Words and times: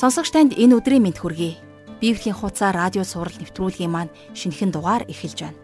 Сонсогч 0.00 0.32
танд 0.32 0.56
энэ 0.56 0.80
өдрийн 0.80 1.04
мэд 1.04 1.20
хүргэе. 1.20 1.60
Библийн 2.00 2.32
хуудасаар 2.32 2.88
радио 2.88 3.04
сурал 3.04 3.36
нэвтрүүлгийн 3.36 3.92
маань 3.92 4.08
шинэхэн 4.32 4.72
дугаар 4.72 5.04
эхэлж 5.04 5.44
байна. 5.44 5.60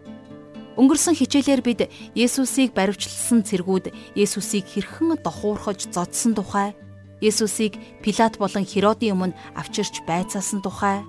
Өнгөрсөн 0.76 1.16
хичээлээр 1.16 1.64
бид 1.64 1.80
Есүсийг 2.12 2.76
баривчлсан 2.76 3.48
цэргүүд 3.48 3.96
Есүсийг 4.12 4.68
хэрхэн 4.68 5.24
дохуурхож 5.24 5.88
зодсон 5.88 6.36
тухай, 6.36 6.76
Есүсийг 7.24 7.80
Пилат 8.04 8.36
болон 8.36 8.68
Херодын 8.68 9.16
өмнө 9.16 9.36
авчирч 9.56 10.04
байцаасан 10.04 10.60
тухай, 10.60 11.00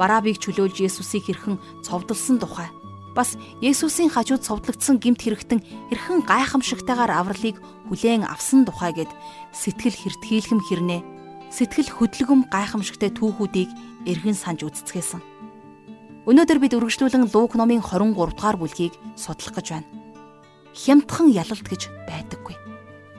Барабыг 0.00 0.40
чөлөөлж 0.40 0.80
Есүсийг 0.80 1.28
хэрхэн 1.28 1.60
цовдлсон 1.84 2.40
тухай, 2.40 2.72
бас 3.12 3.36
Есүсийн 3.60 4.08
хажууд 4.08 4.48
цовдлогдсон 4.48 4.96
гимт 4.96 5.20
хэрэгтэн 5.20 5.60
хэрхэн 5.92 6.24
гайхамшигтайгаар 6.24 7.20
авралыг 7.20 7.60
хүлээн 7.92 8.24
авсан 8.24 8.64
тухай 8.64 8.96
гэд 8.96 9.12
сэтгэл 9.52 9.92
хэртхийлхэм 9.92 10.64
хэрнээ 10.64 11.21
сэтгэл 11.52 11.92
хөдлөгөм 11.92 12.48
гайхамшигтай 12.48 13.12
түүхүүдийг 13.12 13.68
эргэн 14.08 14.32
санаж 14.32 14.64
үзцгээсэн. 14.72 15.20
Өнөөдөр 16.24 16.58
бид 16.64 16.72
үргэлжлүүлэн 16.80 17.28
Лук 17.28 17.52
номын 17.60 17.84
23 17.84 18.16
дугаар 18.16 18.56
бүлгийг 18.56 18.96
судлах 19.20 19.60
гэж 19.60 19.66
байна. 19.76 19.88
Хямдхан 20.72 21.28
ялалт 21.28 21.66
гэж 21.68 21.92
байдаггүй. 22.08 22.56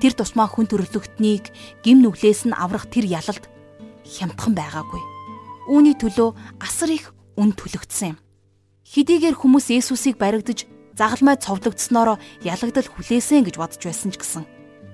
Тэр 0.01 0.17
тусмаа 0.17 0.49
хүн 0.49 0.65
төрлөختнийг 0.65 1.53
гим 1.85 2.01
нүглээс 2.01 2.49
нь 2.49 2.57
аврах 2.57 2.89
тэр 2.89 3.05
ялалт 3.05 3.45
хямдхан 4.01 4.57
байгаагүй. 4.57 5.03
Үүний 5.69 5.93
төлөө 5.93 6.33
асар 6.57 6.89
их 6.89 7.13
үн 7.37 7.53
төлөгдсөн 7.53 8.17
юм. 8.17 8.17
Хэдийгээр 8.89 9.37
хүмүүс 9.37 9.69
Есүсийг 9.77 10.17
баригдаж 10.17 10.65
загалмай 10.97 11.37
цовдлогдсноороо 11.37 12.17
ялагдал 12.41 12.89
хүлээсэн 12.89 13.45
гэж 13.45 13.55
бодож 13.61 13.81
байсан 13.83 14.09
ч 14.11 14.17
гэсэн 14.19 14.43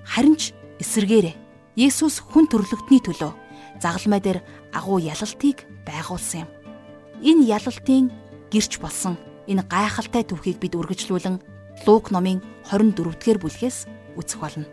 харин 0.06 0.36
ч 0.38 0.54
эсэргээрээ 0.80 1.49
Есүс 1.80 2.20
хүн 2.20 2.52
төрлөختний 2.52 3.00
төлөө 3.00 3.32
загалмай 3.80 4.20
дээр 4.20 4.44
агуу 4.76 5.00
ялалтыг 5.00 5.64
байгуулсан 5.88 6.44
юм. 6.44 6.50
Энэ 7.24 7.48
ялалтын 7.56 8.12
гэрч 8.52 8.84
болсон 8.84 9.16
энэ 9.48 9.64
гайхалтай 9.64 10.28
түүхийг 10.28 10.60
бид 10.60 10.76
үргэлжлүүлэн 10.76 11.40
Лук 11.88 12.12
номын 12.12 12.44
24-р 12.68 13.40
бүлгээс 13.40 13.88
үзэх 14.20 14.40
болно. 14.44 14.68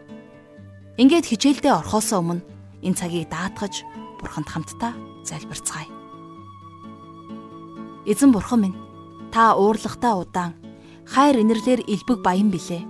Ингээд 0.99 1.31
хичээлдээ 1.31 1.79
орхосоо 1.79 2.19
өмнө 2.19 2.43
энэ 2.83 2.99
цагийг 2.99 3.31
даатгаж 3.31 3.87
бурханд 4.19 4.51
хамтдаа 4.51 4.99
залбирцгаая. 5.23 5.87
Эзэн 8.11 8.35
бурхан 8.35 8.67
минь 8.67 8.79
Та 9.31 9.55
уурлагтай 9.55 10.15
удаан 10.17 10.59
хайр 11.07 11.39
инэрлэр 11.43 11.87
элбэг 11.87 12.25
баян 12.27 12.51
билээ. 12.51 12.83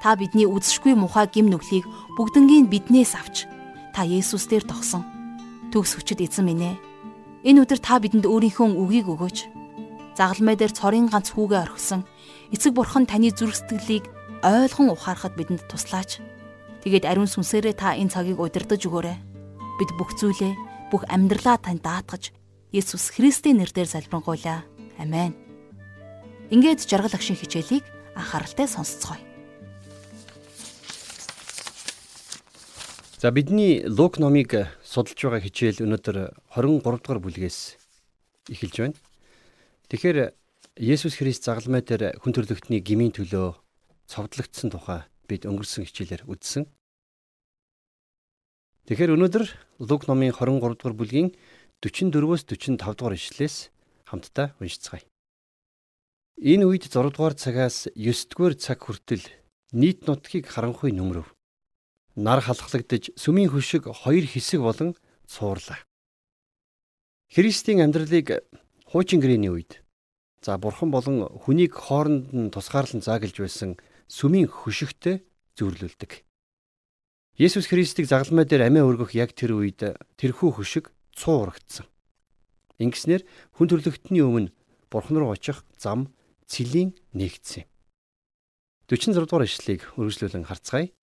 Та 0.00 0.14
бидний 0.14 0.46
үзшгүй 0.46 0.94
мухай 0.94 1.26
гим 1.26 1.50
нүглийг 1.50 1.84
бүгднгийн 2.18 2.66
биднээс 2.66 3.14
авч 3.14 3.46
та 3.94 4.02
Есүс 4.02 4.50
дээр 4.50 4.66
тогсон. 4.66 5.06
Төгс 5.70 5.94
хүчит 5.94 6.18
эзэн 6.18 6.50
минь 6.50 6.66
ээ. 6.66 6.76
Энэ 7.46 7.62
өдөр 7.62 7.78
та 7.78 8.02
бидэнд 8.02 8.26
өөрийнхөө 8.26 8.74
үгийг 8.74 9.06
өгөөч. 9.06 9.38
Загалмай 10.18 10.58
дээр 10.58 10.74
цорын 10.74 11.06
ганц 11.06 11.30
хүүгээ 11.30 11.62
орхисон 11.62 12.02
эцэг 12.50 12.74
бурхан 12.74 13.06
таны 13.06 13.30
зүрх 13.30 13.54
сэтгэлийг 13.54 14.10
ойлгон 14.42 14.98
ухаарахад 14.98 15.38
бидэнд 15.38 15.70
туслаач. 15.70 16.18
Тэгээд 16.82 17.06
ариун 17.06 17.30
сүнсээрээ 17.30 17.78
та 17.78 17.94
энэ 17.94 18.10
цагийг 18.10 18.42
удирдах 18.42 18.82
өгөөрэй. 18.82 19.18
Бид 19.78 19.90
бүх 19.94 20.10
зүйлээ, 20.18 20.90
бүх 20.90 21.06
амьдралаа 21.06 21.62
тань 21.62 21.78
даатгаж 21.78 22.34
Есүс 22.74 23.14
Христийн 23.14 23.62
нэрээр 23.62 23.86
залбирanгуйлаа. 23.86 24.66
Амен. 24.98 25.38
Ингээд 26.50 26.82
жаргал 26.82 27.14
агшин 27.14 27.38
хичээлийг 27.38 27.86
анхааралтай 28.18 28.66
сонсцгоё. 28.66 29.22
За 33.18 33.32
бидний 33.32 33.82
Лук 33.82 34.20
номыг 34.22 34.54
судалж 34.86 35.18
байгаа 35.18 35.42
хичээл 35.42 35.82
өнөөдөр 35.82 36.38
23 36.54 37.02
дугаар 37.02 37.18
бүлгээс 37.18 37.74
эхэлж 38.46 38.76
байна. 38.78 38.94
Тэгэхээр 39.90 40.38
Есүс 40.78 41.18
Христ 41.18 41.42
загалмай 41.42 41.82
дээр 41.82 42.14
хүн 42.22 42.30
төрлөختний 42.30 42.78
гмийн 42.78 43.10
төлөө 43.10 43.58
цовдлогдсон 44.06 44.70
тухай 44.70 45.02
бид 45.26 45.50
өнгөрсөн 45.50 45.90
хичээлээр 45.90 46.30
үзсэн. 46.30 46.70
Тэгэхээр 48.86 49.18
өнөөдөр 49.18 49.44
Лук 49.82 50.06
номын 50.06 50.30
23 50.30 50.78
дугаар 50.78 50.94
бүлгийн 50.94 51.34
44-өөс 51.82 52.46
45 52.46 52.78
дугаар 52.78 53.18
ишлэлээс 53.18 53.74
хамтдаа 54.06 54.54
уншицгаая. 54.62 55.02
Энэ 56.38 56.70
үед 56.70 56.86
6 56.86 57.10
дугаар 57.10 57.34
цагаас 57.34 57.90
9 57.98 58.30
дугаар 58.30 58.54
цаг 58.54 58.78
хүртэл 58.78 59.26
нийт 59.74 60.06
нутгийг 60.06 60.46
харанхуй 60.46 60.94
нөмрөв. 60.94 61.34
Нар 62.18 62.42
халахлагдж 62.42 63.14
сүмийн 63.14 63.46
хөшиг 63.46 63.86
хоёр 63.86 64.26
хэсэг 64.26 64.58
болон 64.58 64.98
цуурлаа. 65.30 65.78
Христийн 67.30 67.78
амьдралыг 67.78 68.42
хуучин 68.90 69.22
гэрээний 69.22 69.54
үед 69.54 69.86
за 70.42 70.58
бурхан 70.58 70.90
болон 70.90 71.30
хүнийг 71.46 71.78
хооронд 71.78 72.34
нь 72.34 72.50
тусгаарлан 72.50 73.06
заагалж 73.06 73.38
байсан 73.38 73.78
сүмийн 74.10 74.50
хөшигтэй 74.50 75.22
зөөрлөлдөг. 75.54 76.26
Есүс 77.38 77.70
Христийг 77.70 78.10
загалмай 78.10 78.50
дээр 78.50 78.66
амиа 78.66 78.82
өргөх 78.82 79.14
яг 79.14 79.30
тэр 79.38 79.54
үед 79.54 79.78
тэрхүү 80.18 80.58
хөшиг 80.58 80.90
цуурагдсан. 81.14 81.86
Ингэснээр 82.82 83.22
хүн 83.54 83.70
төрлөختний 83.70 84.26
өмнө 84.26 84.50
бурхан 84.90 85.22
руу 85.22 85.38
очих 85.38 85.62
зам 85.78 86.10
цэлийн 86.50 86.98
нэгдсэн 87.14 87.62
юм. 87.62 87.70
46 88.90 89.22
дугаар 89.22 89.46
ишлэгийг 89.46 89.86
үргэлжлүүлэн 89.94 90.50
харцгаая. 90.50 90.97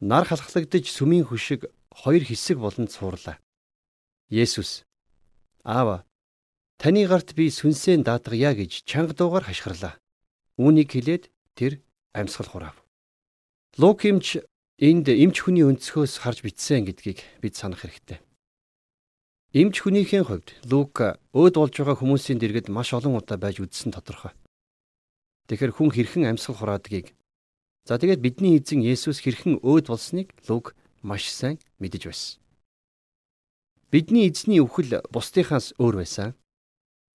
Нар 0.00 0.22
халахлагдж 0.30 0.86
сүмийн 0.94 1.26
хөшиг 1.26 1.66
хоёр 1.90 2.22
хэсэг 2.22 2.62
болон 2.62 2.86
цуурлаа. 2.86 3.42
Есүс 4.30 4.86
Аава 5.66 6.06
таны 6.78 7.02
гарт 7.10 7.34
би 7.34 7.50
сүнсээ 7.50 8.06
даатгая 8.06 8.54
гэж 8.54 8.86
чанга 8.86 9.18
дуугаар 9.18 9.50
хашгирлаа. 9.50 9.98
Үүнийг 10.54 10.94
хэлээд 10.94 11.24
тэр 11.58 11.82
амьсгал 12.14 12.46
хурав. 12.46 12.76
Лук 13.74 14.06
эмч 14.06 14.38
энд 14.78 15.10
эмч 15.10 15.42
хүний 15.42 15.66
өнцгөөс 15.66 16.22
харж 16.22 16.46
бичсэн 16.46 16.86
гэдгийг 16.86 17.18
бид 17.42 17.58
санах 17.58 17.82
хэрэгтэй. 17.82 18.22
Эмч 19.50 19.82
хүнийхээ 19.82 20.22
хувьд 20.22 20.62
Лук 20.70 20.94
өөд 21.34 21.54
болж 21.58 21.74
байгаа 21.74 21.98
хүмүүсийн 21.98 22.38
дэргэд 22.38 22.70
маш 22.70 22.94
олон 22.94 23.18
удаа 23.18 23.34
байж 23.34 23.58
үзсэн 23.58 23.90
тодорхой. 23.90 24.30
Тэгэхээр 25.50 25.74
хүн 25.74 25.90
хэрхэн 25.90 26.30
амьсгал 26.30 26.54
хураадгийг 26.54 27.17
за 27.88 27.96
тэгээд 27.96 28.20
бидний 28.20 28.60
эзэн 28.60 28.84
Есүс 28.84 29.24
хэрхэн 29.24 29.64
өөд 29.64 29.88
болсныг 29.88 30.36
Луг 30.44 30.76
маш 31.00 31.32
сайн 31.32 31.56
мэдэж 31.80 32.02
байсан. 32.04 32.36
Бидний 33.88 34.28
эзний 34.28 34.60
үхэл 34.60 35.00
бусдынхаас 35.08 35.72
өөр 35.80 36.04
байсан. 36.04 36.36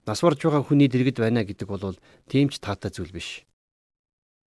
Нас 0.10 0.26
барж 0.26 0.42
байгаа 0.42 0.66
хүний 0.66 0.90
дэргэд 0.90 1.22
байна 1.22 1.46
гэдэг 1.46 1.70
бол 1.70 1.94
тийм 2.26 2.50
ч 2.50 2.58
таатай 2.58 2.90
зүйл 2.90 3.14
биш. 3.14 3.46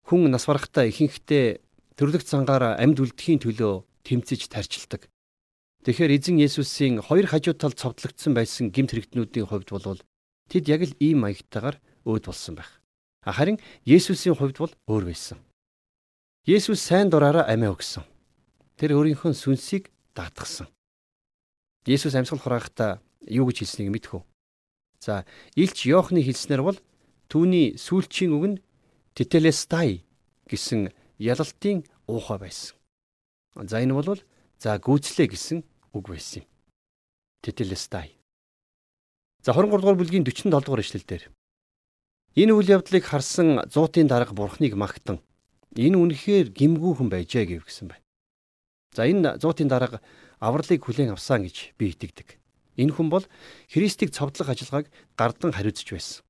Хүн 0.09 0.33
нас 0.33 0.49
барахтаа 0.49 0.89
ихэнхдээ 0.89 1.61
төрлөх 2.01 2.25
цангаараа 2.25 2.81
амьд 2.81 3.05
үлдэхийн 3.05 3.45
төлөө 3.45 3.85
тэмцэж 4.09 4.49
тарчилдаг. 4.49 5.05
Тэгэхээр 5.85 6.17
эзэн 6.17 6.41
Есүсийн 6.41 7.05
хоёр 7.05 7.29
хажуу 7.29 7.53
талд 7.53 7.77
цовдлогдсон 7.77 8.33
байсан 8.33 8.73
гимт 8.73 8.97
хэрэгтнүүдийн 8.97 9.45
хувьд 9.45 9.69
бол 9.69 10.01
тэд 10.49 10.65
яг 10.73 10.89
л 10.89 10.97
ийм 11.05 11.29
маягтайгаар 11.29 11.77
өөд 12.09 12.25
болсон 12.33 12.57
байх. 12.57 12.81
Харин 13.21 13.61
Есүсийн 13.85 14.33
хувьд 14.33 14.57
бол 14.57 14.73
өөр 14.89 15.13
байсан. 15.13 15.45
Есүс 16.45 16.77
сайн 16.77 17.09
дураараа 17.09 17.49
амиа 17.49 17.73
өгсөн. 17.73 18.05
Тэр 18.77 18.93
өөрийнхөө 19.01 19.33
сүнсийг 19.33 19.89
даатгсан. 20.13 20.69
Есүс 21.89 22.13
амьсгал 22.13 22.37
хураахтаа 22.37 23.01
юу 23.25 23.49
гэж 23.49 23.65
хэлснийг 23.65 23.89
мэдхүү. 23.89 24.21
За, 25.01 25.25
Илч 25.57 25.89
Йоохны 25.89 26.21
хэлснээр 26.21 26.61
бол 26.61 26.77
түүний 27.33 27.81
сүүлчийн 27.81 28.37
үг 28.37 28.45
нь 28.45 28.57
тетелестай 29.17 30.05
гэсэн 30.45 30.93
ялалтын 31.17 31.89
уухай 32.13 32.37
байсан. 32.37 32.77
За 33.65 33.81
энэ 33.81 33.97
бол 33.97 34.21
за 34.61 34.77
гүйцлээ 34.77 35.33
гэсэн 35.33 35.65
үг 35.97 36.05
байсан 36.13 36.45
юм. 36.45 36.49
Тетелестай. 37.41 38.21
За 39.41 39.57
23 39.57 39.81
дугаар 39.81 39.97
бүлгийн 39.97 40.29
47 40.29 40.53
дугаар 40.53 40.85
ишлэл 40.85 41.09
дээр 41.09 41.25
Энэ 42.37 42.53
үйл 42.53 42.69
явдлыг 42.69 43.09
харсан 43.09 43.65
зуутын 43.73 44.13
дарга 44.13 44.37
бурхныг 44.37 44.77
магтан 44.77 45.25
энэ 45.75 45.99
үнэхээр 45.99 46.55
гимгүүхэн 46.55 47.09
байжээ 47.11 47.45
гэв 47.51 47.67
гисэн 47.67 47.91
байна. 47.91 48.05
За 48.95 49.07
энэ 49.11 49.43
зуутын 49.43 49.69
дарга 49.69 49.99
авралыг 50.39 50.81
хүлээн 50.83 51.19
авсан 51.19 51.43
гэж 51.43 51.75
би 51.75 51.91
итгэдэг. 51.91 52.39
Энэ 52.79 52.95
хүн 52.95 53.11
бол 53.11 53.27
Христийг 53.71 54.15
цовдлох 54.15 54.51
ажиллагааг 54.55 54.87
гардан 55.19 55.51
хариуцж 55.51 55.87
байсан. 55.91 56.23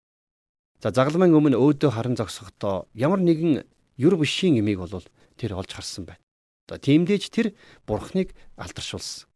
За 0.80 0.92
загалмайн 0.92 1.36
өмнө 1.36 1.60
өөдөө 1.60 1.90
харан 1.92 2.16
зогсохдоо 2.16 2.88
ямар 2.96 3.20
нэгэн 3.20 3.64
юр 4.00 4.14
бишийн 4.16 4.60
эмийг 4.60 4.80
бол 4.80 5.04
тэр 5.36 5.56
олж 5.56 5.70
харсан 5.76 6.08
байна. 6.08 6.24
За 6.68 6.80
тиймдээж 6.80 7.28
тэр 7.28 7.52
бурхныг 7.84 8.32
алдаршуулсан. 8.56 9.28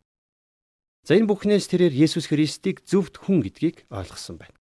За 1.04 1.16
энэ 1.16 1.28
бүхнээс 1.28 1.68
тэрээр 1.68 1.92
Есүс 1.92 2.28
Христийг 2.28 2.84
зөвхт 2.84 3.20
хүн 3.20 3.44
гэдгийг 3.44 3.84
ойлгосон 3.92 4.40
байна. 4.40 4.56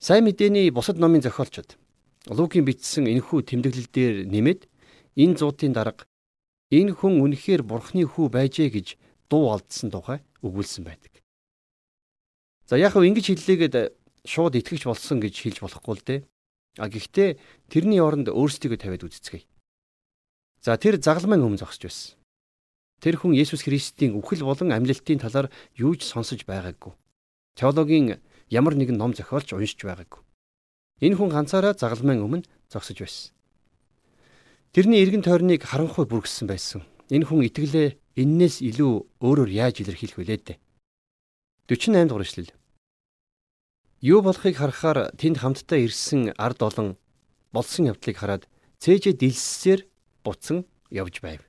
Сайн 0.00 0.24
мэдээний 0.24 0.68
бусад 0.72 0.96
номын 1.00 1.24
зохиолчид 1.24 1.79
Лукийн 2.28 2.68
бичсэн 2.68 3.08
энэхүү 3.08 3.40
тэмдэглэл 3.48 3.88
дээр 3.88 4.16
нэмээд 4.28 4.68
энэ 5.16 5.38
зуутын 5.40 5.72
дарга 5.72 6.04
энэ 6.68 6.92
хүн 6.92 7.24
үнэхээр 7.24 7.64
бурхны 7.64 8.04
хүү 8.04 8.28
байжээ 8.28 8.68
гэж 8.68 8.88
дуу 9.32 9.56
алдсан 9.56 9.88
тухай 9.88 10.20
өгүүлсэн 10.44 10.84
байдаг. 10.84 11.24
За 12.68 12.76
яг 12.76 12.92
хөө 12.92 13.08
ингэж 13.08 13.26
хэллээгээд 13.32 13.74
шууд 14.28 14.54
итгэж 14.54 14.84
болсон 14.84 15.18
гэж 15.18 15.34
хэлж 15.40 15.58
болохгүй 15.64 15.94
л 15.96 16.06
дээ. 16.06 16.20
А 16.78 16.86
гэхдээ 16.86 17.40
тэрний 17.72 17.98
оронд 17.98 18.30
өөрсдийгөө 18.30 18.78
тавиад 18.78 19.08
үзцгээе. 19.08 19.48
За 20.62 20.78
тэр 20.78 21.02
загалмайн 21.02 21.42
өмнө 21.42 21.64
зогсож 21.64 21.82
байсан. 21.88 22.14
Тэр 23.02 23.16
хүн 23.16 23.34
Есүс 23.34 23.64
Христийн 23.64 24.14
үхэл 24.14 24.44
болон 24.44 24.70
амьлалтын 24.70 25.18
талаар 25.18 25.48
юу 25.74 25.96
ч 25.96 26.04
сонсож 26.06 26.44
байгаагүй. 26.44 26.94
Теологийн 27.56 28.20
ямар 28.52 28.76
нэгэн 28.76 28.94
ном 28.94 29.16
зохиолч 29.16 29.50
уншиж 29.56 29.82
байгаагүй. 29.82 30.20
Энэ 31.00 31.16
хүн 31.16 31.32
ганцаараа 31.32 31.72
загалмайн 31.72 32.20
өмнө 32.20 32.44
зогсож 32.68 33.00
байсан. 33.00 33.32
Тэрний 34.76 35.00
эргэн 35.02 35.24
тойрныг 35.24 35.64
харанхуй 35.64 36.04
бүргсэн 36.04 36.46
байсан. 36.46 36.84
Энэ 37.08 37.24
хүн 37.26 37.48
итгэлээ 37.48 37.96
эннээс 38.20 38.60
илүү 38.60 38.92
өөрөөр 39.24 39.50
яаж 39.50 39.80
илэрхийлэх 39.80 40.20
вүлээ 40.20 40.38
дээ. 40.44 40.58
48 41.72 42.06
дугаар 42.06 42.26
эшлэл. 42.28 42.52
Юу 44.04 44.20
болохыг 44.20 44.54
харахаар 44.60 45.10
тэнд 45.16 45.40
хамтдаа 45.40 45.78
ирсэн 45.80 46.36
ард 46.36 46.60
олон 46.62 46.88
болсон 47.52 47.90
явдлыг 47.90 48.16
хараад 48.20 48.44
цээжээ 48.78 49.16
дилссээр 49.16 49.80
буцан 50.24 50.68
явж 50.92 51.20
байв. 51.24 51.42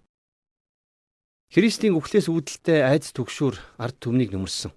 Христийн 1.52 2.00
үхлээс 2.00 2.32
үүдэлтэй 2.32 2.80
айц 2.88 3.12
түгшүүр 3.12 3.60
ард 3.76 4.00
түмнийг 4.00 4.32
нөмөрсөн. 4.32 4.72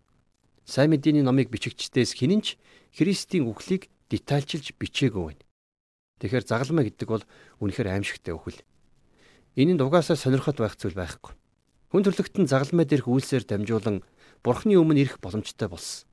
Сайн 0.66 0.90
мэдээний 0.90 1.22
номыг 1.22 1.48
бичигчдээс 1.54 2.18
хинэнч 2.18 2.58
Христийн 2.94 3.46
үхлийг 3.46 3.93
детальчилж 4.10 4.74
бичээгүй 4.76 5.22
байна. 5.24 5.44
Тэгэхээр 6.20 6.44
загалмаа 6.44 6.84
гэдэг 6.84 7.08
бол 7.08 7.24
үнэхээр 7.60 7.92
аимшигтай 7.94 8.34
өхөл. 8.34 8.60
Энэ 9.54 9.78
нь 9.78 9.82
угаасаа 9.82 10.18
сонирхот 10.18 10.58
байх 10.58 10.74
зүйл 10.74 10.98
байхгүй. 10.98 11.34
Хүн 11.94 12.02
төрлөختн 12.02 12.50
загалмай 12.50 12.86
дээрх 12.90 13.06
үйлсээр 13.06 13.44
дамжуулан 13.46 14.02
Бурхны 14.42 14.76
өмнө 14.76 15.00
ирэх 15.00 15.22
боломжтой 15.22 15.70
болсон. 15.70 16.10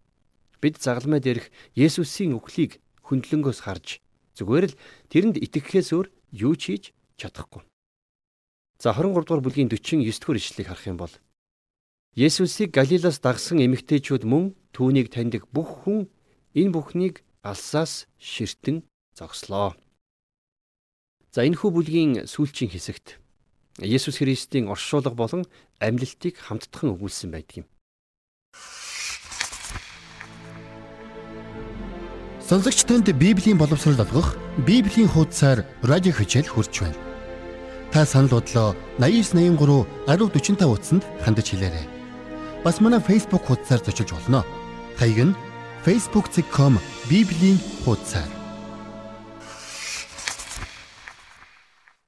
Бид 0.61 0.77
загалмай 0.77 1.19
дээрх 1.19 1.49
Есүсийн 1.75 2.37
үхлийг 2.37 2.79
хөндлөнгөөс 3.01 3.65
харж 3.65 3.99
зүгээр 4.37 4.65
л 4.71 4.77
тэрэнд 5.11 5.35
итгэхээс 5.41 5.89
өөр 5.91 6.07
юу 6.31 6.55
ч 6.55 6.61
хийж 6.71 6.83
чадахгүй. 7.19 7.65
За 8.79 8.95
23 8.95 9.25
дугаар 9.25 9.43
бүлгийн 9.43 9.69
49 9.69 10.05
дугаар 10.21 10.39
ишлэгийг 10.39 10.69
харах 10.69 10.87
юм 10.87 10.97
бол 11.01 11.13
Есүсийг 12.15 12.71
Галилаас 12.75 13.19
дагсан 13.19 13.59
эмэгтэйчүүд 13.59 14.23
мөн 14.27 14.55
түүнийг 14.75 15.11
таньдаг 15.11 15.47
бүх 15.51 15.83
хүн 15.83 16.07
энэ 16.55 16.73
бүхнийг 16.75 17.23
алсаас 17.43 18.07
ширтэн 18.19 18.83
зогслоо. 19.17 19.73
За 21.33 21.41
энэ 21.41 21.57
хүү 21.57 21.69
бүлгийн 21.73 22.11
сүүлчийн 22.29 22.69
хэсэгт 22.69 23.17
Есүс 23.79 24.21
Христийн 24.21 24.69
оршуулга 24.69 25.15
болон 25.15 25.47
амьлалтыг 25.79 26.37
хамтдхан 26.37 26.93
өгүүлсэн 26.93 27.31
байдаг 27.33 27.65
юм. 27.65 27.67
Сонсогч 32.45 32.83
танд 32.83 33.07
Библийн 33.15 33.57
боловсрол 33.57 33.95
олгох 33.95 34.35
Библийн 34.67 35.07
хуудасаар 35.07 35.65
радио 35.81 36.11
хичээл 36.11 36.51
хурж 36.51 36.83
байна. 36.83 36.99
Та 37.95 38.05
санал 38.05 38.37
бодлоо 38.37 38.75
8983 38.99 39.87
1045 40.05 40.67
утсанд 40.67 41.03
хандаж 41.23 41.47
хэлээрэй. 41.47 41.87
Бас 42.63 42.83
манай 42.83 42.99
Facebook 42.99 43.47
хуудасаар 43.47 43.81
зочилж 43.81 44.11
болно. 44.11 44.43
Хаяг 44.99 45.31
нь 45.31 45.35
facebook.com 45.85 46.77
библийн 47.09 47.57
хуудасаар. 47.83 48.29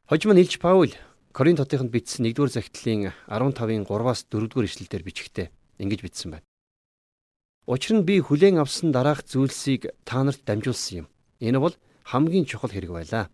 Хожим 0.05 0.33
нь 0.33 0.41
Илж 0.45 0.59
Паул 0.59 0.93
Коринт 1.33 1.57
хотынд 1.57 1.89
бичсэн 1.89 2.29
1-р 2.29 2.53
захидлын 2.53 3.09
15-ын 3.25 3.89
3-аас 3.89 4.29
4-р 4.29 4.65
ишлэлээр 4.69 5.01
бичгтээ 5.01 5.47
ингэж 5.81 6.01
бичсэн 6.05 6.29
байна. 6.37 6.45
Учир 7.65 7.97
нь 7.97 8.05
би 8.05 8.21
хүлээн 8.21 8.61
авсан 8.61 8.93
дараах 8.93 9.25
зүйлсийг 9.25 9.89
та 10.05 10.21
нарт 10.21 10.45
дамжуулсан 10.45 10.93
юм. 10.93 11.07
Энэ 11.41 11.57
бол 11.57 11.73
хамгийн 12.05 12.45
чухал 12.45 12.69
хэрэг 12.69 12.93
байлаа. 12.93 13.33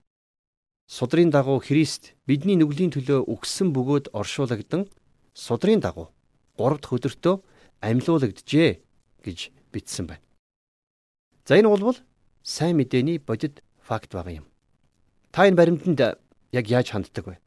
Судрын 0.87 1.35
дагуу 1.35 1.59
Христ 1.59 2.15
бидний 2.23 2.55
нүглийн 2.55 2.95
төлөө 2.95 3.27
үгсэн 3.27 3.75
бөгөөд 3.75 4.15
оршуулагдан 4.15 4.87
судрын 5.35 5.83
дагуу 5.83 6.07
3 6.55 6.79
дахь 6.79 6.95
өдөртөө 6.95 7.35
амьлуулагджээ 7.83 8.71
гэж 9.27 9.39
бичсэн 9.75 10.07
байна. 10.07 10.28
За 11.49 11.57
энэ 11.57 11.65
бол 11.65 11.97
сайн 12.45 12.77
мэдээний 12.77 13.17
бодит 13.17 13.65
факт 13.81 14.13
байгаа 14.13 14.45
юм. 14.45 14.45
Та 15.33 15.49
энэ 15.49 15.57
баримтанд 15.57 16.21
яг 16.53 16.65
яаж 16.69 16.93
ханддаг 16.93 17.25
вэ? 17.25 17.41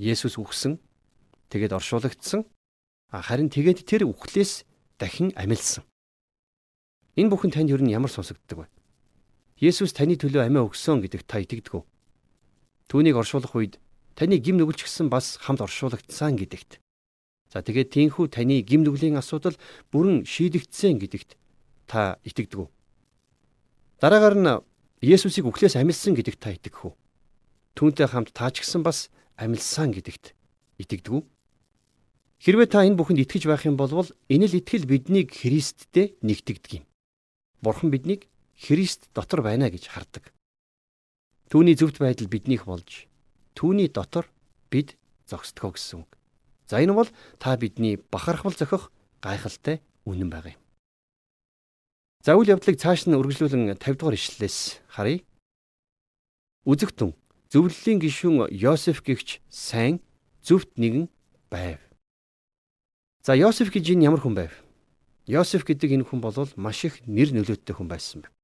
Есүс 0.00 0.40
үхсэн, 0.40 0.80
тэгээд 1.52 1.76
оршуулгдсан, 1.76 2.48
харин 3.12 3.52
тэгээд 3.52 3.84
тэр 3.84 4.08
үхлээс 4.08 4.64
дахин 4.96 5.36
амилсан. 5.36 5.84
Энэ 7.20 7.28
бүхэн 7.28 7.52
танд 7.52 7.68
юу 7.68 7.84
н 7.84 7.92
ямар 7.92 8.08
сонсогддог 8.08 8.64
вэ? 8.64 8.66
Есүс 9.60 9.92
таны 9.92 10.16
төлөө 10.16 10.48
амиа 10.48 10.64
өгсөн 10.64 11.04
гэдэгт 11.04 11.28
та 11.28 11.44
итгэдэг 11.44 11.76
үү? 11.76 11.84
Түүнийг 12.88 13.20
оршуулах 13.20 13.52
үед 13.52 13.76
таны 14.16 14.40
гим 14.40 14.56
нүгэлч 14.56 14.88
гисэн 14.88 15.12
бас 15.12 15.36
хамт 15.44 15.60
оршуулгдсан 15.60 16.40
гэдэгт. 16.40 16.80
За 17.52 17.60
тэгээд 17.60 17.92
тийхүү 17.92 18.32
таны 18.32 18.64
гим 18.64 18.80
нүглийн 18.80 19.20
асуудал 19.20 19.60
бүрэн 19.92 20.24
шийдэгдсэн 20.24 20.96
гэдэгт 20.96 21.36
та 21.84 22.16
итгэдэг 22.24 22.64
үү? 22.64 22.68
Дараагаар 24.00 24.36
нь 24.36 24.48
Есүсийг 25.04 25.44
үхлээс 25.44 25.76
амилсан 25.76 26.16
гэдэгт 26.16 26.40
та 26.40 26.56
итгэх 26.56 26.88
үү? 26.88 26.92
Түүнтэй 27.76 28.08
хамт 28.08 28.32
таа 28.32 28.48
ч 28.48 28.64
гэсэн 28.64 28.80
бас 28.80 29.12
амилсан 29.36 29.92
гэдэгт 29.92 30.32
итгэдэг 30.80 31.12
үү? 31.12 31.22
Хэрвээ 32.40 32.68
та 32.68 32.84
энэ 32.84 32.96
бүхэнд 32.96 33.24
итгэж 33.28 33.44
байх 33.44 33.68
юм 33.68 33.76
бол 33.76 33.92
энэ 34.28 34.46
л 34.48 34.58
итгэл 34.60 34.88
биднийг 34.88 35.36
Христтэй 35.36 36.16
нэгтгэдэг 36.24 36.80
юм. 36.80 36.84
Бурхан 37.60 37.92
биднийг 37.92 38.28
Христ 38.56 39.08
дотор 39.12 39.44
байна 39.44 39.68
гэж 39.68 39.88
хардаг. 39.88 40.32
Түүний 41.52 41.76
зөвхт 41.76 42.00
байдал 42.00 42.28
биднийх 42.28 42.64
болж 42.64 43.08
түүний 43.56 43.92
дотор 43.92 44.28
бид 44.72 44.96
зогсдгоо 45.28 45.76
гэсэн 45.76 46.04
үг. 46.04 46.10
За 46.64 46.80
энэ 46.80 46.96
бол 46.96 47.08
та 47.36 47.56
бидний 47.60 48.00
бахархвал 48.00 48.56
зохих 48.56 48.88
гайхалтай 49.20 49.84
үнэн 50.08 50.32
байгаа 50.32 50.56
юм. 50.56 50.59
За 52.20 52.36
үйл 52.36 52.52
явдлыг 52.52 52.76
цааш 52.76 53.08
нь 53.08 53.16
үргэлжлүүлэн 53.16 53.80
50 53.80 53.96
дугаар 53.96 54.12
ишлэлээс 54.12 54.84
харъя. 54.92 55.24
Үзэгтэн 56.68 57.16
зөвлөлийн 57.48 57.96
гишүүн 57.96 58.52
Йосеф 58.52 59.00
гихч 59.00 59.40
сайн 59.48 60.04
зөвхт 60.44 60.76
нэгэн 60.76 61.08
байв. 61.48 61.80
За 63.24 63.32
Йосеф 63.32 63.72
гэж 63.72 63.96
энэ 63.96 64.12
ямар 64.12 64.20
хүн 64.20 64.36
байв? 64.36 64.52
Йосеф 65.24 65.64
гэдэг 65.64 65.96
энэ 65.96 66.04
хүн 66.04 66.20
бол 66.20 66.36
маш 66.60 66.84
их 66.84 67.00
нэр 67.08 67.32
нөлөөттэй 67.32 67.72
хүн 67.72 67.88
байсан 67.88 68.28
байна. 68.28 68.36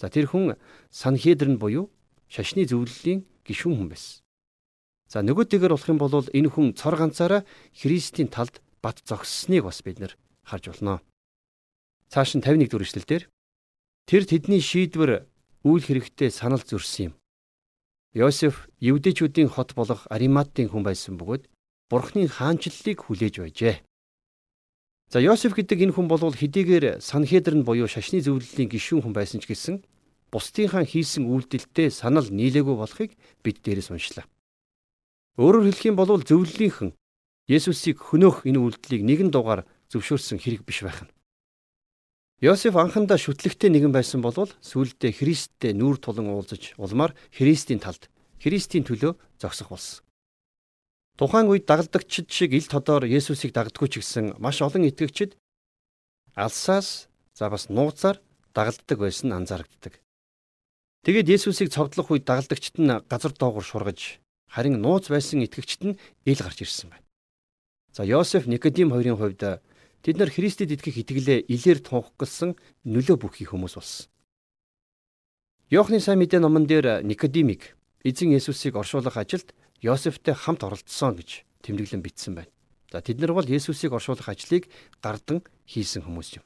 За 0.00 0.08
тэр 0.08 0.24
хүн 0.24 0.56
Санхедрын 0.88 1.60
буюу 1.60 1.92
шашны 2.24 2.64
зөвлөлийн 2.64 3.28
гишүүн 3.44 3.76
хүн 3.84 3.88
байсан. 3.92 4.24
За 5.12 5.20
нөгөөтэйгэр 5.20 5.76
болох 5.76 5.92
юм 5.92 6.00
бол 6.00 6.24
энэ 6.24 6.48
хүн 6.48 6.72
цор 6.72 6.96
ганцаараа 6.96 7.44
Христийн 7.76 8.32
талд 8.32 8.64
бат 8.80 9.04
зогссныг 9.04 9.68
бас 9.68 9.84
бид 9.84 10.00
нэр 10.00 10.16
харж 10.48 10.72
болно. 10.72 11.04
Цааш 12.10 12.34
нь 12.34 12.42
51 12.42 12.66
дүр 12.66 12.82
эшлэл 12.82 13.06
дээр 13.06 13.24
тэр 14.10 14.22
тэдний 14.26 14.58
шийдвэр 14.58 15.30
үйл 15.62 15.84
хэрэгтээ 15.86 16.34
санал 16.34 16.58
зөрсөн 16.58 17.14
юм. 17.14 17.14
Йосеф 18.18 18.66
евдэчүүдийн 18.82 19.46
хот 19.46 19.78
болох 19.78 20.10
Ариматтын 20.10 20.74
хүн 20.74 20.82
байсан 20.82 21.14
бөгөөд 21.14 21.46
Бурхны 21.86 22.26
хаанчлалыг 22.26 22.98
хүлээж 23.06 23.34
байжээ. 23.38 23.76
За 25.14 25.22
Йосеф 25.22 25.54
гэдэг 25.54 25.86
энэ 25.86 25.94
хүн 25.94 26.10
бол 26.10 26.34
хэдийгээр 26.34 26.98
Санхедрын 26.98 27.62
буюу 27.62 27.86
шашны 27.86 28.18
зөвлөлийн 28.18 28.66
гишүүн 28.66 29.06
хүн 29.06 29.14
байсан 29.14 29.38
ч 29.38 29.46
гэсэн 29.46 29.86
бусдынхаа 30.34 30.82
хийсэн 30.82 31.30
үйлдэлтэй 31.30 31.94
санал 31.94 32.26
нийлээгүй 32.26 32.74
болохыг 32.74 33.14
бид 33.46 33.62
дээрээс 33.62 33.94
уншлаа. 33.94 34.26
Өөрөөр 35.38 35.70
хэлэх 35.70 35.86
юм 35.86 35.94
бол 35.94 36.18
зөвлөлийнхэн 36.18 36.90
Есүсийг 37.46 38.02
хөнөөх 38.02 38.46
энэ 38.50 38.58
үйлдэлийг 38.58 39.02
нэгэн 39.06 39.30
дугаар 39.30 39.62
зөвшөөрсөн 39.94 40.38
хэрэг 40.42 40.66
биш 40.66 40.82
байх 40.82 41.06
нь. 41.06 41.10
Йосеф 42.40 42.72
анхандаа 42.80 43.20
шүтлэгтэй 43.20 43.68
нэгэн 43.68 43.92
байсан 43.92 44.24
бол 44.24 44.32
сүүлдээ 44.64 45.12
Христтэй 45.12 45.76
нүүр 45.76 46.00
тулан 46.00 46.32
уулзаж 46.32 46.72
улмаар 46.80 47.12
Христийн 47.36 47.84
талд 47.84 48.08
Христийн 48.40 48.80
төлөө 48.80 49.12
зогсох 49.36 49.68
болсон. 49.68 50.00
Тухайн 51.20 51.52
үед 51.52 51.68
дагалдагчид 51.68 52.32
шиг 52.32 52.56
ил 52.56 52.64
тодоор 52.64 53.04
Есүсийг 53.04 53.52
дагдгүй 53.52 53.92
ч 53.92 53.94
гэсэн 54.00 54.40
маш 54.40 54.64
олон 54.64 54.88
итгэгчид 54.88 55.36
алсаас 56.32 57.12
за 57.36 57.52
бас 57.52 57.68
нууцаар 57.68 58.24
дагалддаг 58.56 58.96
байсан 58.96 59.28
нь 59.28 59.36
анзаарэгддэг. 59.36 60.00
Тэгээд 61.04 61.28
Есүсийг 61.36 61.68
цогдлох 61.68 62.08
үед 62.08 62.24
дагалдагчид 62.24 62.80
нь 62.80 63.04
газар 63.04 63.36
доогуур 63.36 63.68
шургаж 63.68 64.16
харин 64.48 64.80
нууц 64.80 65.12
байсан 65.12 65.44
итгэгчид 65.44 65.82
нь 65.84 65.98
ил 66.24 66.40
гарч 66.40 66.64
ирсэн 66.64 66.88
байна. 66.88 67.04
За 67.92 68.08
Йосеф 68.08 68.48
Никодим 68.48 68.96
хоёрын 68.96 69.20
хувьд 69.20 69.60
тэд 70.04 70.16
нар 70.16 70.30
Христэд 70.32 70.72
итгэх 70.72 71.04
итгэлээ 71.04 71.48
илээр 71.48 71.80
тунхагласан 71.84 72.56
нөлөө 72.88 73.16
бүхий 73.20 73.46
хүмүүс 73.48 73.74
болсон. 73.76 74.08
Йохны 75.70 76.00
сайн 76.00 76.18
мэдээ 76.18 76.40
номон 76.40 76.66
дээр 76.66 77.06
Никодимик 77.06 77.76
эзэн 78.02 78.34
Есүсийг 78.34 78.74
оршуулах 78.74 79.16
ажилд 79.20 79.54
Йосефтэй 79.84 80.34
хамт 80.34 80.64
оролцсон 80.64 81.14
гэж 81.14 81.46
тэмдэглэн 81.62 82.02
бичсэн 82.02 82.34
байна. 82.34 82.50
За 82.90 83.00
тэд 83.00 83.20
нар 83.20 83.32
бол 83.36 83.46
Есүсийг 83.46 83.92
оршуулах 83.92 84.28
ажлыг 84.28 84.66
гардан 84.98 85.44
хийсэн 85.68 86.02
хүмүүс 86.02 86.42
юм. 86.42 86.44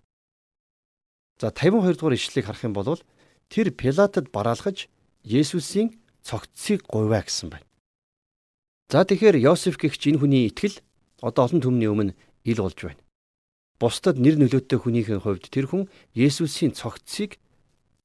За 1.41 1.49
52 1.51 1.97
дугаар 1.97 2.15
ишлэлийг 2.15 2.47
харах 2.47 2.65
юм 2.69 2.75
бол 2.75 3.01
тэр 3.49 3.73
Пилатад 3.73 4.29
бараалхаж 4.29 4.93
Есүсийн 5.25 5.97
цогцсыг 6.23 6.85
гуйваа 6.85 7.25
гэсэн 7.25 7.49
байна. 7.49 7.67
За 8.93 9.05
тэгэхээр 9.09 9.41
Йосеф 9.41 9.81
гихч 9.81 10.05
энэ 10.13 10.21
хүний 10.21 10.53
итгэл 10.53 10.85
одоо 11.25 11.49
олон 11.49 11.65
түмний 11.65 11.89
өмнө 11.89 12.13
ил 12.45 12.61
болж 12.61 12.79
байна. 12.85 13.04
Бусдад 13.83 14.23
нэр 14.23 14.39
нөлөөтэй 14.39 14.79
хүнийхэн 14.79 15.21
хувьд 15.27 15.51
тэр 15.51 15.67
хүн 15.67 15.91
Есүсийн 16.15 16.73
цогцсыг 16.79 17.43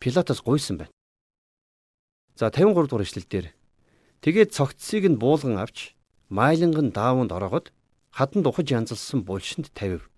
Пилатаас 0.01 0.41
гуйсан 0.41 0.81
байна. 0.81 0.93
За 2.33 2.49
53 2.49 2.89
дугаар 2.89 3.05
ишлэл 3.05 3.29
дээр 3.29 3.47
тэгээд 4.25 4.49
цогцсыг 4.55 5.05
нь 5.05 5.21
буулган 5.21 5.61
авч 5.61 5.93
майланган 6.33 6.89
даавууд 6.89 7.29
ороогод 7.29 7.65
хатанд 8.09 8.49
ухаж 8.49 8.67
янзалсан 8.73 9.21
булшинд 9.21 9.69
тавив. 9.77 10.09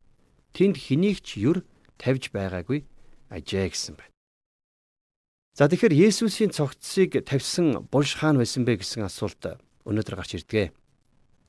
Тэнд 0.56 0.80
хэнийг 0.80 1.20
ч 1.20 1.44
юр 1.44 1.68
тавьж 2.00 2.32
байгаагүй 2.32 2.88
ажээ 3.28 3.68
гэсэн 3.76 4.00
байна. 4.00 4.16
За 5.52 5.68
тэгэхээр 5.68 6.00
Есүсийн 6.08 6.56
цогцсыг 6.56 7.28
тавьсан 7.28 7.84
булш 7.92 8.16
хаана 8.16 8.40
байсан 8.40 8.64
бэ 8.64 8.80
гэсэн 8.80 9.04
асуулт 9.04 9.60
өнөөдөр 9.84 10.16
гарч 10.16 10.40
ирдэг. 10.40 10.72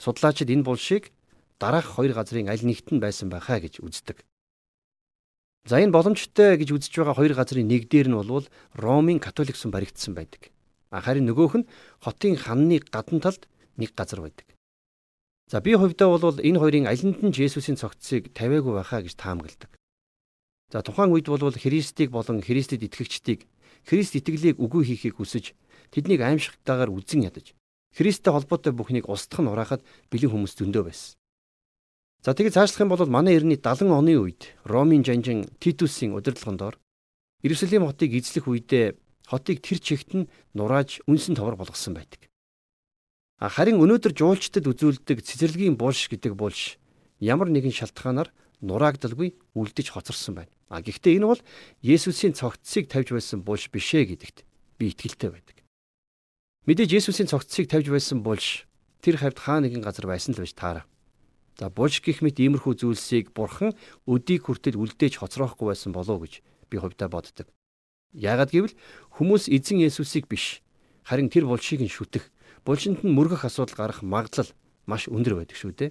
Судлаачид 0.02 0.50
энэ 0.50 0.66
булшийг 0.66 1.14
дараах 1.62 1.86
хоёр 1.94 2.12
газрын 2.18 2.50
аль 2.50 2.66
нэгт 2.66 2.90
нь 2.90 2.98
байсан 2.98 3.30
байхаа 3.30 3.62
гэж 3.62 3.78
үздэг. 3.86 4.18
За 5.70 5.78
энэ 5.78 5.94
боломжтой 5.94 6.58
гэж 6.58 6.74
үзэж 6.74 6.92
байгаа 6.98 7.14
хоёр 7.14 7.34
газрын 7.38 7.70
нэг 7.70 7.86
дээр 7.86 8.10
нь 8.10 8.18
бол 8.18 8.50
Ромын 8.74 9.22
католик 9.22 9.54
сүм 9.54 9.70
баригдсан 9.70 10.18
байдаг. 10.18 10.50
Харин 10.90 11.30
нөгөөх 11.30 11.54
нь 11.62 11.68
хотын 12.02 12.34
ханны 12.34 12.82
гадна 12.82 13.22
талд 13.22 13.46
нэг 13.78 13.94
газар 13.94 14.26
байдаг. 14.26 14.50
За 15.46 15.62
би 15.62 15.78
хувьдаа 15.78 16.10
бол 16.10 16.34
энэ 16.42 16.58
хоёрын 16.58 16.90
алинд 16.90 17.22
нь 17.22 17.30
Есүсийн 17.30 17.78
цогцсыг 17.78 18.34
тавиагүй 18.34 18.74
байхаа 18.82 19.06
гэж 19.06 19.14
таамагладаг. 19.14 19.70
За 20.74 20.82
тухайн 20.82 21.14
үед 21.14 21.30
бол 21.30 21.54
Христийг 21.54 22.10
болон 22.10 22.42
Христэд 22.42 22.82
итгэгчдийг 22.82 23.46
Христ 23.86 24.18
итгэлийг 24.18 24.58
үгүй 24.58 24.82
хийхийг 24.82 25.20
хүсэж 25.20 25.54
тэднийг 25.94 26.26
аимшигтайгаар 26.26 26.90
үзэн 26.90 27.30
ядаж 27.30 27.54
Христтэй 27.94 28.32
холбоотой 28.32 28.72
бүхнийг 28.72 29.06
устгах 29.06 29.44
нь 29.44 29.50
ураахад 29.52 29.84
бэлэн 30.10 30.32
хүмүүс 30.32 30.56
зөндөө 30.58 30.82
байсан. 30.88 31.21
За 32.22 32.38
тэгээд 32.38 32.54
цаашлах 32.54 32.86
юм 32.86 32.94
бол 32.94 33.02
манай 33.10 33.34
эртний 33.34 33.58
70 33.58 33.90
оны 33.90 34.14
үед 34.14 34.54
Ромын 34.62 35.02
жанжин 35.02 35.50
Титусийн 35.58 36.14
удирдлагын 36.14 36.54
доор 36.54 36.78
Иерусалим 37.42 37.82
хотыг 37.90 38.14
эзлэх 38.14 38.46
үедээ 38.46 38.94
хотыг 39.26 39.58
тэр 39.58 39.82
чигт 39.82 40.14
нь 40.14 40.30
нурааж 40.54 41.02
үнсэн 41.10 41.34
товор 41.34 41.58
болгосон 41.58 41.98
байдаг. 41.98 42.30
Харин 43.42 43.82
өнөөдөр 43.82 44.14
жуулчдад 44.14 44.70
үзүүлдэг 44.70 45.18
цэцэрлэгийн 45.18 45.74
булш 45.74 46.06
гэдэг 46.06 46.38
булш 46.38 46.78
ямар 47.18 47.50
нэгэн 47.50 47.74
шалтгаанаар 47.74 48.30
нураагдalгүй 48.62 49.34
үлдэж 49.58 49.90
хоцорсон 49.90 50.38
байна. 50.38 50.52
А 50.70 50.78
гэхдээ 50.78 51.18
энэ 51.18 51.26
бол 51.26 51.42
Есүсийн 51.82 52.38
цогцсыг 52.38 52.86
тавьж 52.86 53.10
байсан 53.10 53.42
булш 53.42 53.66
бишээ 53.66 54.14
гэдэгт 54.14 54.46
би 54.78 54.94
итгэлтэй 54.94 55.30
байдаг. 55.34 55.58
Мэдээж 56.70 57.02
Есүсийн 57.02 57.26
цогцсыг 57.26 57.66
тавьж 57.66 57.90
байсан 57.90 58.22
булш 58.22 58.70
тэр 59.02 59.18
хавьд 59.18 59.42
хаа 59.42 59.58
нэгэн 59.58 59.82
газар 59.82 60.06
байсан 60.06 60.38
л 60.38 60.46
байж 60.46 60.54
таараа. 60.54 60.86
За 61.58 61.68
булш 61.68 62.00
гих 62.00 62.22
мэт 62.24 62.40
иймэрхүү 62.40 62.80
зүйлсийг 62.80 63.36
бурхан 63.36 63.76
өдийг 64.08 64.48
хүртэл 64.48 64.80
үлдээж 64.80 65.20
хоцроохгүй 65.20 65.72
байсан 65.72 65.92
болов 65.92 66.24
гэж 66.24 66.40
би 66.72 66.76
хувьдаа 66.80 67.12
боддог. 67.12 67.48
Яагад 68.12 68.52
гэвэл 68.52 68.76
хүмүүс 69.20 69.52
эзэн 69.52 69.84
Есүсийг 69.84 70.28
биш 70.28 70.64
харин 71.04 71.28
тэр 71.28 71.46
булшийг 71.46 71.82
нь 71.82 71.92
шүтэх, 71.92 72.30
булшинд 72.64 73.02
нь 73.02 73.12
мөргөх 73.12 73.44
асуудал 73.44 73.76
гарах 73.76 74.00
магадлал 74.02 74.50
маш 74.86 75.08
өндөр 75.10 75.42
байдаг 75.42 75.56
шүү 75.58 75.72
дээ. 75.74 75.90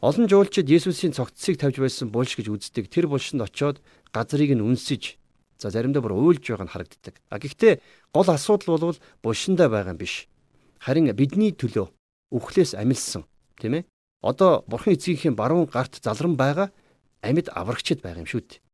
Олон 0.00 0.28
жуулчид 0.28 0.68
Есүсийн 0.68 1.16
цогцсыг 1.16 1.58
тавьж 1.58 1.80
байсан 1.80 2.10
булш 2.12 2.36
гэж 2.36 2.50
үздэг. 2.50 2.92
Тэр 2.92 3.08
булшинд 3.08 3.42
очиод 3.42 3.80
газрыг 4.12 4.52
нь 4.52 4.62
үнсэж 4.62 5.16
за 5.58 5.70
заримдаа 5.70 6.02
бүр 6.02 6.18
уйлж 6.18 6.44
байгаа 6.44 6.66
нь 6.66 6.72
харагддаг. 6.72 7.14
А 7.30 7.38
гэхдээ 7.40 7.80
гол 8.12 8.28
асуудал 8.28 8.78
бол 8.78 8.98
булшиндаа 9.22 9.68
байгаа 9.70 9.96
юм 9.96 10.00
биш. 10.02 10.28
Харин 10.82 11.08
бидний 11.16 11.56
төлөө 11.56 11.88
үхлээс 12.34 12.76
амилсан, 12.76 13.24
тийм 13.56 13.80
ээ? 13.80 13.84
Одоо 14.24 14.64
бурхан 14.64 14.96
эцгийнхээ 14.96 15.36
баруун 15.36 15.68
гарт 15.68 16.00
залран 16.00 16.34
байгаа 16.40 16.72
амьд 17.20 17.52
аврагчд 17.52 18.00
байгаа 18.00 18.24
юм 18.24 18.28
шүү 18.32 18.40
дээ. 18.40 18.64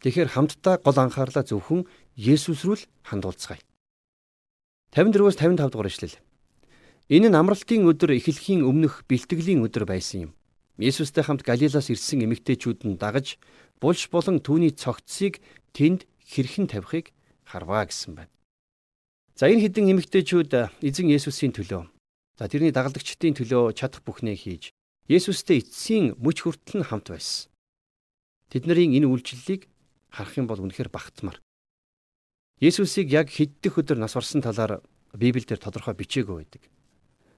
Тэгэхээр 0.00 0.32
хамтдаа 0.32 0.80
гол 0.80 0.96
анхаарлаа 0.96 1.44
зөвхөн 1.44 1.84
Есүс 2.16 2.64
рүү 2.64 2.76
л 2.80 2.88
хандуулцгаая. 3.04 3.60
54-өөс 4.96 5.36
55 5.36 5.72
дугаар 5.72 5.90
ишлэл. 5.92 6.16
Энэ 7.12 7.28
нь 7.28 7.36
амралтын 7.36 7.84
өдөр 7.84 8.16
эхлэхийн 8.16 8.64
өмнөх 8.64 9.04
бэлтгэлийн 9.10 9.60
өдөр 9.66 9.84
байсан 9.84 10.28
юм. 10.28 10.32
Есүстэй 10.80 11.24
хамт 11.24 11.44
Галилаас 11.44 11.92
ирсэн 11.92 12.24
эмэгтэйчүүд 12.24 12.80
нь 12.88 12.96
дагаж 12.96 13.36
булш 13.76 14.08
болон 14.08 14.40
түүний 14.40 14.72
цогцсыг 14.72 15.42
тэнд 15.76 16.08
хэрхэн 16.24 16.70
тавихыг 16.70 17.12
харваа 17.44 17.84
гэсэн 17.84 18.16
байна. 18.16 18.32
За 19.36 19.50
энэ 19.50 19.68
хідэн 19.68 19.92
эмэгтэйчүүд 19.92 20.52
эзэн 20.80 21.12
Есүсийн 21.12 21.52
төлөө 21.52 21.90
За 22.34 22.50
тэрний 22.50 22.74
дагалдагчдын 22.74 23.38
төлөө 23.38 23.78
чадах 23.78 24.02
бүхнээ 24.02 24.34
хийж 24.34 24.74
Есүстэй 25.06 25.60
эцсийн 25.60 26.16
мөч 26.18 26.42
хүртэл 26.42 26.80
нь 26.80 26.88
хамт 26.88 27.12
байсан. 27.12 27.52
Тэд 28.48 28.64
нарын 28.66 28.96
энэ 28.96 29.06
үйлчлэлийг 29.06 29.68
харах 30.08 30.34
юм 30.40 30.48
бол 30.48 30.58
үнэхээр 30.64 30.88
багтмаар. 30.88 31.38
Есүсийг 32.58 33.12
яг 33.12 33.28
хэддэх 33.28 33.78
өдөр 33.78 34.00
нас 34.00 34.16
барсан 34.16 34.40
талаар 34.40 34.80
Библиэлд 35.12 35.60
тодорхой 35.60 35.94
бичээгүй 35.94 36.42
байдаг. 36.42 36.62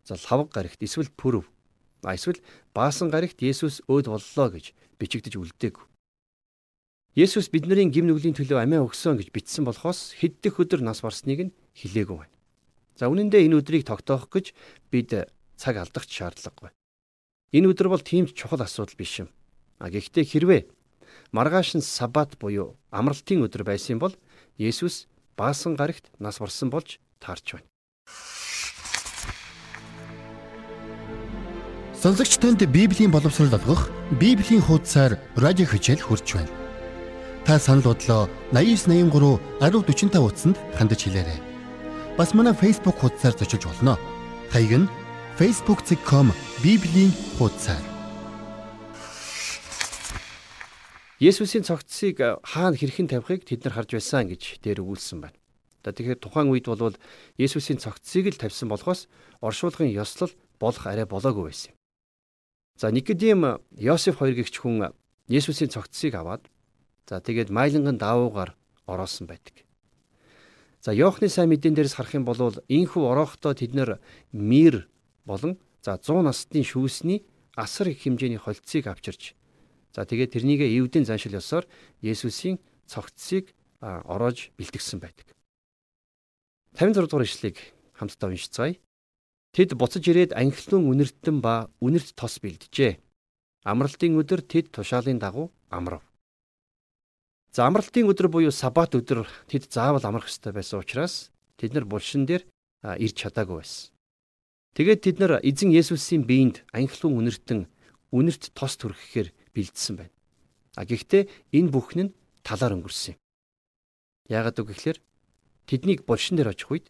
За 0.06 0.14
лавг 0.14 0.54
гарагт 0.54 0.80
эсвэл 0.80 1.10
пүрв 1.10 1.50
эсвэл 2.06 2.38
баасан 2.70 3.10
гарагт 3.10 3.42
Есүс 3.42 3.82
өөд 3.90 4.06
боллоо 4.06 4.48
гэж 4.54 4.72
бичигдэж 5.02 5.34
үлдээг. 5.34 5.76
Есүс 7.18 7.50
бидний 7.50 7.90
гим 7.90 8.06
нүглийн 8.06 8.36
төлөө 8.36 8.62
амиа 8.62 8.86
өгсөн 8.86 9.18
гэж 9.18 9.34
бичсэн 9.34 9.66
болохоос 9.66 10.14
хэддэх 10.20 10.60
өдөр 10.62 10.86
нас 10.86 11.02
барсныг 11.02 11.50
нь 11.50 11.54
хэлээгүй 11.74 12.16
байна. 12.22 12.35
За 12.96 13.12
үнэн 13.12 13.28
дээр 13.28 13.52
энэ 13.52 13.60
өдрийг 13.60 13.84
тогтоох 13.84 14.32
гэж 14.32 14.56
бид 14.88 15.12
цаг 15.60 15.76
алдах 15.76 16.08
шаардлагагүй. 16.08 16.72
Энэ 17.52 17.68
өдөр 17.76 17.92
бол 17.92 18.00
тийм 18.00 18.24
ч 18.26 18.32
чухал 18.32 18.64
асуудал 18.64 18.96
биш 18.96 19.20
юм. 19.20 19.28
А 19.78 19.92
гэхдээ 19.92 20.24
хэрвээ 20.24 20.62
маргааш 21.36 21.76
нь 21.76 21.84
саббат 21.84 22.40
буюу 22.40 22.80
амралтын 22.90 23.44
өдөр 23.44 23.68
байсан 23.68 24.00
бол 24.00 24.16
Есүс 24.56 25.04
баасан 25.36 25.76
гарагт 25.76 26.08
нас 26.18 26.40
барсан 26.40 26.72
болж 26.72 26.96
таарч 27.20 27.60
байна. 27.60 27.68
Сонсогч 31.92 32.40
танд 32.40 32.64
Библийн 32.64 33.12
боловсрол 33.12 33.52
олгох 33.52 33.90
Библийн 34.20 34.64
хуудасаар 34.64 35.20
радио 35.36 35.66
хичээл 35.68 36.00
хурж 36.00 36.32
байна. 36.32 36.52
Та 37.44 37.58
санал 37.58 37.92
бодлоо 37.92 38.28
8983 38.52 39.40
1045 39.60 40.16
утсанд 40.24 40.56
хандаж 40.76 41.00
хэлээрэй. 41.04 41.45
Бас 42.16 42.32
манай 42.32 42.54
Facebook 42.54 42.96
хуудасаар 42.96 43.36
зочилж 43.36 43.68
болно. 43.68 44.00
Хаяг 44.48 44.72
нь 44.80 44.88
facebook.com 45.36 46.32
bibлийн 46.64 47.12
хуудасаар. 47.36 47.84
Есүсийн 51.20 51.68
цогцсыг 51.68 52.16
хаана 52.40 52.76
хэрхэн 52.80 53.12
тавихыг 53.12 53.44
тэд 53.44 53.68
нар 53.68 53.76
харж 53.76 54.00
байсан 54.00 54.32
гэж 54.32 54.64
дээр 54.64 54.80
өгүүлсэн 54.80 55.28
байна. 55.28 55.36
За 55.84 55.92
тэгэхээр 55.92 56.16
тухайн 56.24 56.48
үед 56.48 56.64
бол 56.72 56.96
Есүсийн 57.36 57.84
цогцсыг 57.84 58.32
л 58.32 58.40
тавьсан 58.40 58.72
болохоос 58.72 59.12
оршуулгын 59.44 59.92
ёслол 59.92 60.32
болох 60.56 60.88
арай 60.88 61.04
болоогүй 61.04 61.52
байсан 61.52 61.76
юм. 61.76 61.78
За 62.80 62.88
Никодим 62.88 63.60
Йосеф 63.76 64.24
хоёр 64.24 64.40
гихч 64.40 64.56
хүн 64.56 64.88
Есүсийн 65.28 65.68
цогцсыг 65.68 66.16
аваад 66.16 66.48
за 67.04 67.20
тэгээд 67.20 67.52
майланган 67.52 68.00
даавуугаар 68.00 68.56
ороосон 68.88 69.28
байдаг. 69.28 69.65
За 70.86 70.94
Иохны 70.94 71.26
сайн 71.26 71.50
мэдэн 71.50 71.74
дээрс 71.74 71.98
харах 71.98 72.14
юм 72.14 72.22
бол 72.22 72.38
инхүү 72.70 73.10
орохдоо 73.10 73.58
тэд 73.58 73.74
нэр 73.74 73.98
мир 74.30 74.86
болон 75.26 75.58
за 75.82 75.98
100 75.98 76.22
насны 76.22 76.62
шүүсний 76.62 77.26
асар 77.58 77.90
их 77.90 78.06
хэмжээний 78.06 78.38
холцыг 78.38 78.86
авчирч 78.86 79.34
за 79.90 80.06
тэгээд 80.06 80.38
тэрнийгээ 80.38 80.78
эвдэн 80.78 81.02
заншил 81.02 81.34
ёсоор 81.42 81.66
Есүсийн 82.06 82.62
цогцсыг 82.86 83.50
ороож 83.82 84.54
бэлтгэсэн 84.54 85.02
байдаг. 85.02 85.26
56 86.78 87.10
дугаар 87.10 87.26
ишлэгийг 87.26 87.58
хамтдаа 87.98 88.30
уншицгаая. 88.30 88.78
Тэд 89.58 89.74
буцаж 89.74 90.06
ирээд 90.06 90.38
анхлын 90.38 90.86
үнэртэн 90.86 91.42
ба 91.42 91.66
үнэрт 91.82 92.14
тос 92.14 92.38
бэлджээ. 92.38 93.02
Амралтын 93.66 94.14
өдөр 94.22 94.38
тэд 94.38 94.70
тушаалын 94.70 95.18
дагуу 95.18 95.50
амрав. 95.66 96.05
За 97.52 97.66
амралтын 97.66 98.08
өдөр 98.08 98.28
буюу 98.28 98.52
сабат 98.52 98.94
өдөр 98.94 99.26
тэд 99.48 99.70
заавал 99.72 100.04
амрах 100.04 100.28
ёстой 100.28 100.52
байсан 100.52 100.80
учраас 100.80 101.30
тэд 101.56 101.74
нар 101.74 101.84
булшин 101.84 102.26
дээр 102.26 102.44
ирж 102.96 103.16
чадаагүй 103.16 103.62
байсан. 103.62 103.90
Тэгээд 104.76 105.00
тэд 105.02 105.16
нар 105.20 105.40
эзэн 105.40 105.72
Есүсийн 105.72 106.28
биеинд 106.28 106.60
анхлын 106.72 107.16
үнэртэн 107.16 107.64
үнэрт 108.12 108.52
тос 108.52 108.76
түрхэхээр 108.76 109.32
бэлдсэн 109.56 109.94
байна. 109.96 110.14
А 110.76 110.84
гэхдээ 110.84 111.32
энэ 111.56 111.72
бүхэн 111.72 112.00
нь 112.12 112.14
талаар 112.44 112.76
өнгөрсөн 112.76 113.16
юм. 113.16 113.20
Яагаад 114.28 114.60
үг 114.60 114.68
гэхээр 114.76 114.98
тэднийг 115.64 116.04
булшин 116.04 116.36
дээр 116.36 116.52
очих 116.52 116.68
үед 116.68 116.86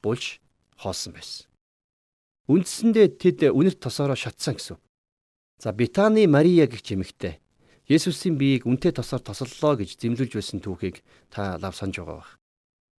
булш 0.00 0.40
хоосон 0.80 1.12
байсан. 1.12 1.44
Үндсэндээ 2.48 3.20
тэд 3.20 3.38
үнэрт 3.52 3.84
тосоороо 3.84 4.16
шатсан 4.16 4.56
гэсэн. 4.56 4.80
За 5.60 5.76
Битаны 5.76 6.24
Мария 6.24 6.64
гэх 6.64 6.88
эмэгтэй 6.88 7.36
Есүсийн 7.86 8.34
биеийг 8.34 8.66
үнтэй 8.66 8.90
тосоор 8.90 9.22
тосоллоо 9.22 9.78
гэж 9.78 9.94
зэмлүүлж 10.02 10.34
байсан 10.34 10.58
түүхийг 10.58 11.06
та 11.30 11.54
лав 11.62 11.78
санаж 11.78 12.02
байгаа 12.02 12.18
бах. 12.18 12.30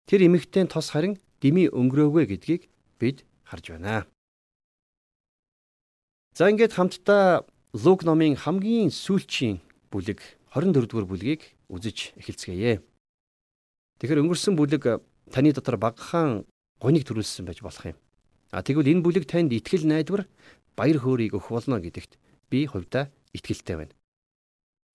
Тэр 0.08 0.24
эмэгтэйн 0.32 0.72
тос 0.72 0.96
харин 0.96 1.20
дими 1.44 1.68
өнгөрөөгүй 1.68 2.24
гэдгийг 2.32 2.72
бид 2.96 3.28
харж 3.44 3.76
байна. 3.76 4.08
За 6.32 6.48
ингээд 6.48 6.72
хамтдаа 6.72 7.44
Лук 7.76 8.08
номын 8.08 8.40
хамгийн 8.40 8.88
сүүлчийн 8.96 9.60
бүлэг 9.92 10.24
24 10.56 10.88
дугаар 10.88 11.04
бүлгийг 11.04 11.44
үзэж 11.68 12.16
эхэлцгээе. 12.16 12.80
Тэгэхээр 14.00 14.24
өнгөрсөн 14.24 14.56
бүлэг 14.56 15.04
таны 15.36 15.52
дотор 15.52 15.76
багахан 15.76 16.48
гоныг 16.80 17.04
төрүүлсэн 17.04 17.44
байж 17.44 17.60
болох 17.60 17.92
юм. 17.92 18.00
А 18.56 18.64
тэгвэл 18.64 18.88
энэ 18.88 19.04
бүлэг 19.04 19.28
танд 19.28 19.52
итгэл 19.52 19.84
найдвар 19.84 20.32
баяр 20.80 21.04
хөөргийг 21.04 21.36
өгөх 21.36 21.52
болно 21.52 21.84
гэдэгт 21.84 22.16
би 22.48 22.64
хувьдаа 22.64 23.12
итгэлтэй 23.36 23.76
байна. 23.76 23.97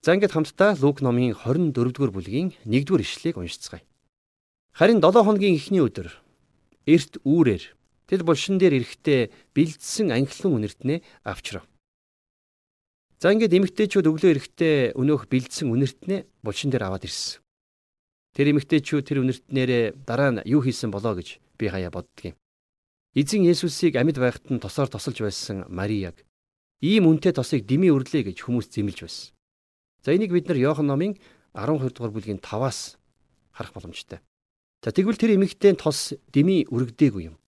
За 0.03 0.11
ингээд 0.11 0.35
хамтдаа 0.35 0.75
Лук 0.83 0.99
номын 0.99 1.31
24 1.31 1.71
дугаар 1.95 2.11
бүлгийн 2.11 2.51
1 2.67 2.83
дугаар 2.83 3.07
ишлэгийг 3.07 3.39
уншицгаая. 3.39 3.87
Харин 4.75 4.99
7 4.99 5.23
хоногийн 5.23 5.55
эхний 5.55 5.79
өдөр 5.79 6.11
эрт 6.83 7.23
үүрээр 7.23 7.63
тэл 8.11 8.27
булшин 8.27 8.59
дээр 8.59 8.83
эрэхтээ 8.83 9.31
бэлдсэн 9.55 10.11
анхлан 10.11 10.59
үнэртнээ 10.59 10.99
авчрав. 11.23 11.63
За 13.23 13.31
ингээд 13.31 13.55
эмэгтэйчүүд 13.55 14.11
өглөө 14.11 14.31
эрэхтээ 14.35 14.75
өнөөх 14.99 15.31
бэлдсэн 15.31 15.71
үнэртнээ 15.71 16.27
булшин 16.43 16.67
дээр 16.75 16.83
аваад 16.83 17.07
ирсэн. 17.07 17.39
Тэр 18.35 18.59
эмэгтэйчүүд 18.59 19.07
тэр 19.07 19.23
үнэртнээрээ 19.23 20.03
дараа 20.03 20.35
нь 20.35 20.43
юу 20.43 20.67
хийсэн 20.67 20.91
болоо 20.91 21.15
гэж 21.15 21.39
би 21.55 21.71
хаяа 21.71 21.95
боддгийн. 21.95 22.35
Эзэн 23.15 23.47
Есүсийг 23.47 23.95
амьд 23.95 24.19
байхад 24.19 24.51
нь 24.51 24.59
тосоор 24.59 24.91
тосолж 24.91 25.23
байсан 25.23 25.63
Марияг 25.71 26.27
ийм 26.83 27.07
үнэтэй 27.07 27.31
тосыг 27.31 27.63
дими 27.63 27.87
үрлээ 27.87 28.27
гэж 28.27 28.43
хүмүүс 28.43 28.67
зэмлж 28.67 28.99
байсан. 29.07 29.32
За 30.03 30.11
энийг 30.11 30.31
бид 30.31 30.47
нар 30.47 30.57
Иохан 30.59 30.87
номын 30.87 31.15
12 31.55 31.95
дугаар 31.95 32.11
бүлгийн 32.11 32.43
5-аас 32.43 32.99
харах 33.55 33.73
боломжтой. 33.73 34.19
За 34.83 34.91
тэгвэл 34.91 35.15
тэр 35.15 35.39
эмэгтэй 35.39 35.79
тос 35.79 36.11
дими 36.27 36.67
үрэгдээгүй 36.67 37.31
юм. 37.31 37.39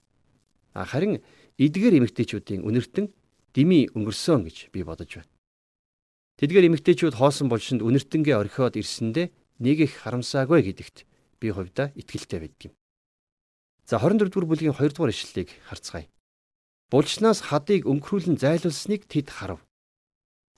А 0.71 0.87
харин 0.87 1.19
эдгээр 1.59 1.99
эмэгтэйчүүдийн 1.99 2.63
үнэртэн 2.63 3.11
дими 3.51 3.91
өнгөрсөн 3.91 4.47
гэж 4.47 4.71
би 4.71 4.87
бодож 4.87 5.19
байна. 5.19 5.31
Тэдгээр 6.39 6.71
эмэгтэйчүүд 6.71 7.19
хоосон 7.19 7.51
болшинд 7.51 7.83
үнэртэнгээ 7.83 8.39
орхиод 8.39 8.79
ирсэндээ 8.79 9.31
нэг 9.59 9.77
их 9.83 9.99
харамсаагүй 9.99 10.63
гэдэгт 10.63 11.03
би 11.39 11.51
хувьдаа 11.51 11.91
итгэлтэй 11.95 12.39
байдаг 12.39 12.71
юм. 12.71 12.73
За 13.83 13.99
24 13.99 14.31
дугаар 14.31 14.47
бүлгийн 14.47 14.75
2 14.75 14.95
дугаар 14.95 15.11
ишлэлийг 15.11 15.51
харцгаая. 15.67 16.07
Булчнаас 16.91 17.51
хадыг 17.51 17.83
өнгөрүүлэн 17.83 18.39
зайлуулсныг 18.39 19.07
тэд 19.11 19.27
харав. 19.31 19.59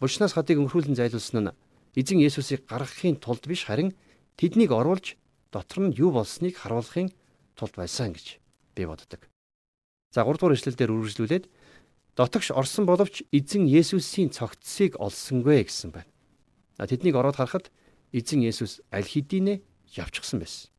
Булчнаас 0.02 0.34
хадыг 0.34 0.62
өнгөрүүлэн 0.62 0.98
зайлуулсан 0.98 1.42
нь 1.42 1.54
эзэн 1.98 2.22
Есүсийг 2.22 2.70
гаргахын 2.70 3.18
тулд 3.18 3.44
биш 3.50 3.66
харин 3.66 3.98
тэднийг 4.38 4.70
оруулж 4.70 5.18
дотор 5.50 5.90
нь 5.90 5.98
юу 5.98 6.14
болсныг 6.14 6.54
харуулахын 6.62 7.10
тулд 7.58 7.74
байсан 7.74 8.14
гэж 8.14 8.38
би 8.78 8.86
боддог. 8.86 9.26
За 10.14 10.22
3 10.22 10.38
дугаар 10.38 10.54
ишлэлдэр 10.54 10.94
үргэлжлүүлээд 10.94 11.46
дотогш 12.14 12.54
орсон 12.54 12.86
боловч 12.86 13.26
эзэн 13.34 13.66
Есүсийн 13.66 14.30
цогцсыг 14.30 14.94
олсонгүй 15.02 15.66
гэсэн 15.66 15.90
байна. 15.90 16.12
Тэднийг 16.78 17.18
ороод 17.18 17.42
харахад 17.42 17.74
эзэн 18.14 18.46
Есүс 18.46 18.86
аль 18.94 19.10
хэдийнэ 19.10 19.66
явчихсан 19.98 20.38
байсан. 20.38 20.70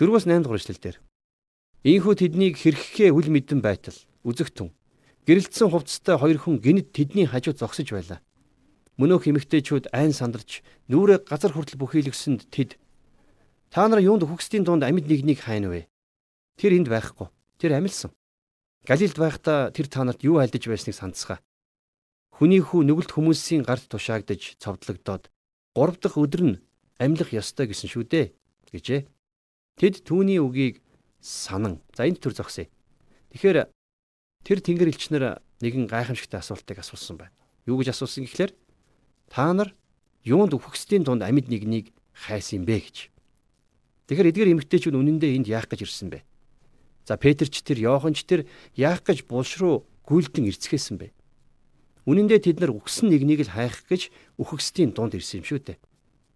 4-8 0.00 0.48
дугаар 0.48 0.60
ишлэлдэр 0.64 0.96
Ийхүү 1.84 2.14
тэднийг 2.18 2.56
хэрхэхээ 2.58 3.12
үл 3.12 3.28
мэдэн 3.30 3.60
байтал 3.62 3.94
үзэх 4.24 4.50
түн 4.50 4.72
гэрэлтсэн 5.28 5.70
хувцастай 5.70 6.16
хоёр 6.18 6.38
хүн 6.40 6.56
гинт 6.58 6.90
тэдний 6.96 7.28
хажууд 7.28 7.60
зогсож 7.60 7.92
байлаа. 7.92 8.18
Мөнөөх 8.98 9.30
эмэгтэйчүүд 9.30 9.94
айн 9.94 10.10
сандарч 10.10 10.66
нүрээ 10.90 11.22
газар 11.22 11.54
хүртэл 11.54 11.78
бүхийлгсэнд 11.78 12.50
тэд 12.50 12.74
та 13.70 13.86
нар 13.86 14.02
юунд 14.02 14.26
хөхсдийн 14.26 14.66
дунд 14.66 14.82
амьд 14.82 15.06
нэгнийг 15.06 15.46
хайна 15.46 15.70
вэ? 15.70 15.86
Тэр 16.58 16.74
энд 16.74 16.90
байхгүй. 16.90 17.30
Тэр 17.62 17.78
амилсан. 17.78 18.10
Галилд 18.82 19.14
байхдаа 19.14 19.70
тэр 19.70 19.86
та 19.86 20.02
нарт 20.02 20.26
юу 20.26 20.42
альдаж 20.42 20.66
байсныг 20.66 20.98
сандсгаа. 20.98 21.38
Хүний 22.34 22.58
хүү 22.58 22.82
нүгэлт 22.82 23.14
хүмүүсийн 23.14 23.62
гарт 23.62 23.86
тушаагдж 23.86 24.58
цовдлогдоод 24.58 25.30
3 25.78 26.02
дахь 26.02 26.18
өдөр 26.18 26.42
нь 26.42 26.60
амьлах 26.98 27.30
ёстой 27.30 27.70
гэсэн 27.70 27.86
шүү 27.86 28.02
дээ 28.02 28.26
гэжээ. 28.74 29.06
Тэд 29.78 30.02
түүний 30.02 30.42
үгийг 30.42 30.82
санан. 31.22 31.78
За 31.94 32.02
энд 32.02 32.18
төр 32.18 32.34
зогсъё. 32.34 32.66
Тэгэхээр 33.30 33.70
тэр 34.42 34.58
тэнгэр 34.58 34.90
элчнэр 34.90 35.38
нэгэн 35.62 35.86
гайхамшигтай 35.86 36.42
асуултыг 36.42 36.82
асуусан 36.82 37.18
байна. 37.18 37.34
Юу 37.66 37.78
гэж 37.78 37.94
асуусан 37.94 38.26
гэхлээр 38.26 38.54
Та 39.28 39.52
нар 39.52 39.72
юунд 40.24 40.56
үхгсдийн 40.56 41.04
дунд 41.04 41.22
амьд 41.22 41.48
нэгнийг 41.48 41.92
хайсан 42.12 42.64
бэ 42.64 42.76
гэж. 42.84 42.96
Тэгэхээр 44.08 44.30
эдгээр 44.32 44.52
эмэгтэйчүүд 44.56 44.96
үнэндээ 44.96 45.36
энд 45.36 45.46
яах 45.52 45.68
гэж 45.68 45.84
ирсэн 45.84 46.08
бэ? 46.08 46.24
За 47.04 47.16
Петерч 47.20 47.60
тэр 47.60 47.80
Йоханч 47.80 48.24
тэр 48.24 48.48
яах 48.76 49.04
гэж 49.04 49.28
булш 49.28 49.60
руу 49.60 49.84
гүйлдэн 50.08 50.48
ирцгээсэн 50.48 50.96
бэ? 50.96 51.12
Үнэндээ 52.08 52.40
тэд 52.40 52.58
нар 52.64 52.72
үхсэн 52.72 53.12
нэгнийг 53.12 53.44
л 53.44 53.52
хайх 53.52 53.84
гэж 53.84 54.08
үхгсдийн 54.40 54.96
дунд 54.96 55.12
ирсэн 55.12 55.44
юм 55.44 55.46
шүү 55.48 55.60
дээ. 55.60 55.78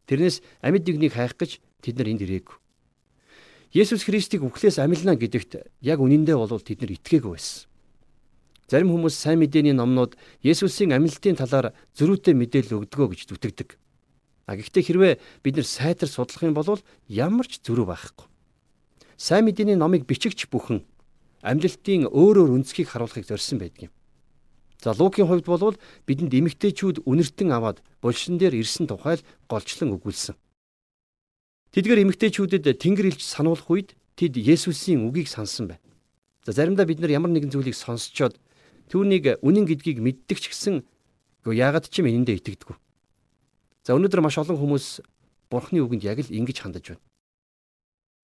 Тэрнээс 0.04 0.44
амьд 0.60 0.84
нэгнийг 0.84 1.16
хайх 1.16 1.32
гэж 1.40 1.64
тэд 1.80 1.96
нар 1.96 2.12
энд 2.12 2.28
ирээгүй. 2.28 2.56
Есүс 3.72 4.04
Христийг 4.04 4.44
үхлээс 4.44 4.76
амилна 4.76 5.16
гэдэгт 5.16 5.80
яг 5.80 5.98
үнэндээ 6.04 6.36
бол 6.36 6.60
тэд 6.60 6.84
нар 6.84 6.92
итгээгүй 6.92 7.32
байсан. 7.40 7.71
Зарим 8.72 8.88
хүмүүс 8.88 9.12
сайн 9.12 9.36
мэдээний 9.44 9.76
номнууд 9.76 10.16
Есүсийн 10.40 10.96
амьлтын 10.96 11.36
талаар 11.36 11.76
зөрүүтэй 11.92 12.32
мэдээлэл 12.32 12.88
өгдөгөө 12.88 13.08
гэж 13.12 13.20
зүтгэдэг. 13.28 13.76
А 14.48 14.56
гэхдээ 14.56 14.80
хэрвээ 14.88 15.14
бид 15.44 15.60
нар 15.60 15.68
сайтар 15.68 16.08
судлах 16.08 16.40
юм 16.40 16.56
бол 16.56 16.80
ямар 17.04 17.44
ч 17.44 17.60
зөрүү 17.60 17.84
байхгүй. 17.84 18.24
Сайн 19.20 19.44
мэдээний 19.44 19.76
номыг 19.76 20.08
бичигч 20.08 20.48
бүхэн 20.48 20.80
амьлалтын 21.44 22.08
өөр 22.08 22.48
өөр 22.48 22.50
үнцгийг 22.56 22.88
харуулахыг 22.88 23.28
зорьсон 23.28 23.60
байдаг 23.60 23.92
юм. 23.92 23.92
За 24.80 24.96
Лукийн 24.96 25.28
хувьд 25.28 25.44
бол 25.44 25.76
бидэнд 26.08 26.32
эмэгтэйчүүд 26.32 27.04
үнэртэн 27.04 27.52
аваад 27.52 27.84
булшин 28.00 28.40
дээр 28.40 28.56
ирсэн 28.56 28.88
тухай 28.88 29.20
л 29.20 29.26
голчлон 29.52 30.00
өгүүлсэн. 30.00 30.32
Тэдгээр 31.76 32.08
эмэгтэйчүүдэд 32.08 32.80
Тэнгэр 32.80 33.12
илж 33.12 33.20
сануулах 33.20 33.68
үед 33.68 33.92
тэд 34.16 34.40
Есүсийн 34.40 35.04
үгийг 35.04 35.28
сансан 35.28 35.76
байна. 35.76 35.84
За 36.48 36.56
заримдаа 36.56 36.88
бид 36.88 37.04
нар 37.04 37.12
ямар 37.12 37.30
нэгэн 37.30 37.52
зүйлийг 37.52 37.76
сонсчоод 37.76 38.40
Түүнийг 38.92 39.40
үнэн 39.40 39.64
гэдгийг 39.64 40.04
мэддэг 40.04 40.36
ч 40.36 40.52
гэсэн 40.52 40.84
гоо 41.48 41.56
яагаад 41.56 41.88
ч 41.88 42.04
юм 42.04 42.12
энэндээ 42.12 42.44
итгэдэггүй. 42.44 42.76
За 43.88 43.96
өнөөдөр 43.96 44.20
маш 44.20 44.36
олон 44.36 44.60
хүмүүс 44.60 45.00
Бурхны 45.48 45.80
үгэнд 45.80 46.04
яг 46.04 46.20
л 46.20 46.28
ингэж 46.28 46.60
хандаж 46.60 46.92
байна. 46.92 47.04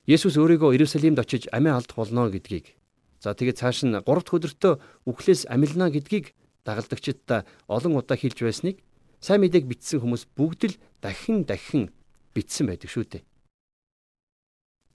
Есүс 0.05 0.37
өөрийгөө 0.37 0.77
Иерусалимд 0.77 1.25
очиж 1.25 1.49
амиа 1.57 1.81
алдах 1.81 1.97
болно 1.97 2.29
гэдгийг 2.29 2.77
за 3.21 3.33
тэгээд 3.33 3.61
цааш 3.65 3.89
нь 3.89 3.97
3 3.97 4.05
дахь 4.05 4.37
өдөртөө 4.37 4.75
үхлээс 5.09 5.49
амилна 5.49 5.89
гэдгийг 5.89 6.37
дагалдагчдаа 6.69 7.49
олон 7.65 7.97
удаа 7.97 8.17
хэлж 8.21 8.39
байсныг 8.45 8.85
сайн 9.25 9.41
мэдээг 9.41 9.65
бичсэн 9.65 10.05
хүмүүс 10.05 10.29
бүгд 10.37 10.61
л 10.69 10.81
дахин 11.01 11.49
дахин 11.49 11.89
бичсэн 12.37 12.69
байдаг 12.69 12.93
шүү 12.93 13.05
дээ. 13.09 13.25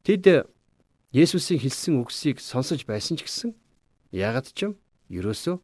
Тэд 0.05 0.49
Есүсийн 1.13 1.61
хэлсэн 1.61 1.97
үгсийг 2.01 2.37
сонсож 2.41 2.85
байсан 2.85 3.17
ч 3.17 3.25
гэсэн 3.25 3.51
яагаад 4.13 4.49
ч 4.53 4.69
юм 4.69 4.73
ерөөсөө 5.19 5.55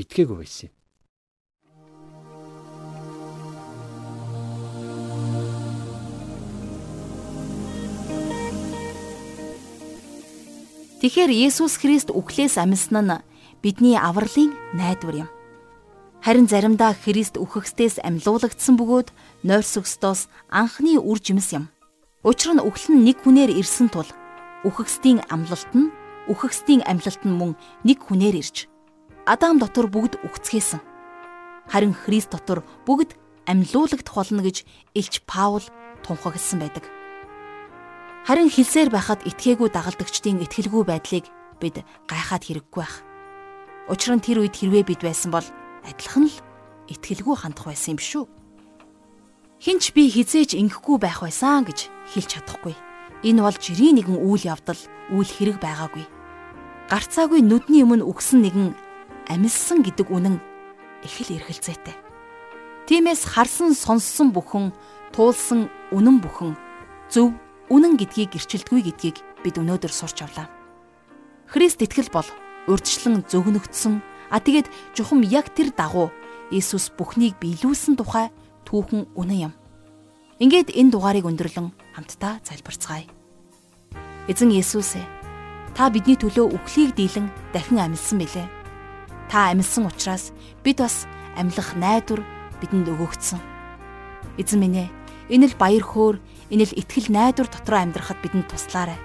итгээгүй 0.00 0.36
байсан 0.40 0.68
юм. 0.68 0.74
Тэгэхээр 11.00 11.32
Есүс 11.32 11.80
Христ 11.80 12.12
үхлээс 12.12 12.60
амьсан 12.60 13.08
нь 13.08 13.24
бидний 13.64 13.96
авралын 13.96 14.52
найдвар 14.76 15.24
юм. 15.24 15.28
Харин 16.20 16.44
заримдаа 16.44 16.92
Христ 16.92 17.40
үхэхстээс 17.40 18.04
амьлуулагдсан 18.04 18.76
бөгөөд 18.76 19.08
нойрс 19.40 19.80
өстөөс 19.80 20.28
анхны 20.52 21.00
үр 21.00 21.16
жимс 21.16 21.56
юм. 21.56 21.72
Учир 22.20 22.52
нь 22.52 22.60
үхэл 22.60 22.92
нь 22.92 23.04
нэг 23.08 23.24
хүнээр 23.24 23.48
ирсэн 23.56 23.88
тул 23.88 24.08
үхэхстийн 24.68 25.24
амлалт 25.32 25.72
нь 25.72 25.88
үхэхстийн 26.28 26.84
амьлалт 26.84 27.24
нь 27.24 27.32
мөн 27.32 27.56
нэг 27.80 28.04
хүнээр 28.04 28.36
ирж 28.36 28.69
Адам 29.30 29.62
дотор 29.62 29.86
бүгд 29.86 30.18
үхцгээсэн. 30.26 30.82
Харин 31.70 31.94
Христ 31.94 32.34
дотор 32.34 32.66
бүгд 32.82 33.14
амьлуулагдах 33.46 34.10
болно 34.10 34.42
гэж 34.42 34.66
Илч 34.98 35.22
Паул 35.22 35.62
тунхагласан 36.02 36.58
байдаг. 36.58 36.82
Харин 38.26 38.50
хэлсээр 38.50 38.90
байхад 38.90 39.22
итгээгүй 39.22 39.70
дагалдагчдын 39.70 40.42
итгэлгүй 40.42 40.82
байдлыг 40.82 41.30
бид 41.62 41.86
гайхаад 42.10 42.42
хэрэггүй 42.42 42.82
байх. 42.82 43.06
Учир 43.86 44.18
нь 44.18 44.24
тэр 44.26 44.42
үед 44.42 44.58
хэрвээ 44.58 44.82
бид 44.90 45.00
байсан 45.06 45.30
бол 45.30 45.46
адилхан 45.86 46.26
л 46.26 46.36
итгэлгүй 46.90 47.36
хандах 47.38 47.70
байсан 47.70 47.94
юм 47.94 48.02
шүү. 48.02 48.26
Хинч 49.62 49.94
би 49.94 50.10
хизээч 50.10 50.58
ингэхгүй 50.58 50.98
байх 50.98 51.22
байсан 51.22 51.70
гэж 51.70 51.86
хэлж 52.18 52.28
чадахгүй. 52.34 52.74
Энэ 53.22 53.46
бол 53.46 53.54
жирийн 53.54 53.94
нэгэн 53.94 54.26
үйл 54.26 54.42
явдал, 54.42 54.82
үйл 55.14 55.30
хэрэг 55.30 55.62
байгаагүй. 55.62 56.02
Гарцаагүй 56.90 57.46
нүдний 57.46 57.86
өмнө 57.86 58.10
үгсэн 58.10 58.42
нэгэн 58.42 58.89
амилсан 59.30 59.86
гэдэг 59.86 60.10
үнэн 60.10 60.42
их 61.06 61.14
л 61.22 61.30
эргэлзээтэй. 61.38 61.94
Тиймээс 62.90 63.22
харсан 63.30 63.72
сонссон 63.78 64.34
бүхэн, 64.34 64.74
туулсан 65.14 65.70
үнэн 65.94 66.18
бүхэн 66.18 66.58
зөв 67.06 67.30
үнэн 67.70 67.94
гэдгийг 67.94 68.34
гэрчилдэггүй 68.34 68.82
гэдгийг 68.90 69.16
бид 69.46 69.56
өнөөдөр 69.62 69.94
сурч 69.94 70.26
авлаа. 70.26 70.50
Христ 71.46 71.78
итгэл 71.82 72.10
бол 72.10 72.26
урдчлан 72.66 73.22
зөгнөгдсөн 73.30 74.02
а 74.30 74.42
тэгээд 74.42 74.66
чухам 74.98 75.22
яг 75.22 75.54
тэр 75.54 75.70
дагуу 75.70 76.10
Иесус 76.50 76.90
бүхнийг 76.90 77.38
биелүүлсэн 77.38 77.94
тухай 77.94 78.34
түүхэн 78.66 79.14
үнэн 79.14 79.50
юм. 79.50 79.52
Ингээд 80.42 80.74
энэ 80.74 80.90
дугаарыг 80.90 81.30
өндөрлөн 81.30 81.70
хамтдаа 81.94 82.42
залбирцгаая. 82.42 83.06
Эзэн 84.26 84.50
Иесус 84.50 84.98
ээ 84.98 85.06
та 85.78 85.90
бидний 85.94 86.18
төлөө 86.18 86.50
үхлийг 86.54 86.98
дийлэн 86.98 87.30
дахин 87.54 87.78
амьдсан 87.78 88.18
билээ. 88.18 88.59
Та 89.30 89.54
амьдсан 89.54 89.86
учраас 89.86 90.34
бид 90.66 90.82
бас 90.82 91.06
амьлах 91.38 91.78
найдвар 91.78 92.26
бидэнд 92.58 92.90
өгөгдсөн. 92.90 93.38
Эзэн 94.42 94.58
минь 94.58 94.82
ээ 94.82 94.88
энэ 95.30 95.54
л 95.54 95.54
баяр 95.54 95.86
хөөр, 95.86 96.18
энэ 96.50 96.66
л 96.66 96.74
итгэл 96.74 97.14
найдвар 97.14 97.46
дотроо 97.46 97.78
амьдрахад 97.78 98.18
бидэнд 98.26 98.50
туслаарай. 98.50 98.98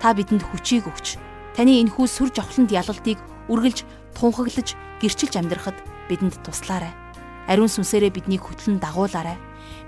Та 0.00 0.16
бидэнд 0.16 0.40
хүчийг 0.40 0.88
өгч 0.88 1.20
таны 1.52 1.84
энхүү 1.84 2.08
сүр 2.08 2.32
жавхланд 2.32 2.72
ялалтыг 2.72 3.20
үргэлж 3.52 3.84
тунхаглаж 4.16 4.72
гэрчилж 5.04 5.36
амьдрахад 5.36 5.76
бидэнд 6.08 6.40
туслаарай. 6.40 6.96
Ариун 7.44 7.68
сүнсээрээ 7.68 8.16
биднийг 8.16 8.40
хөтлөн 8.40 8.80
дагуулаарай. 8.80 9.36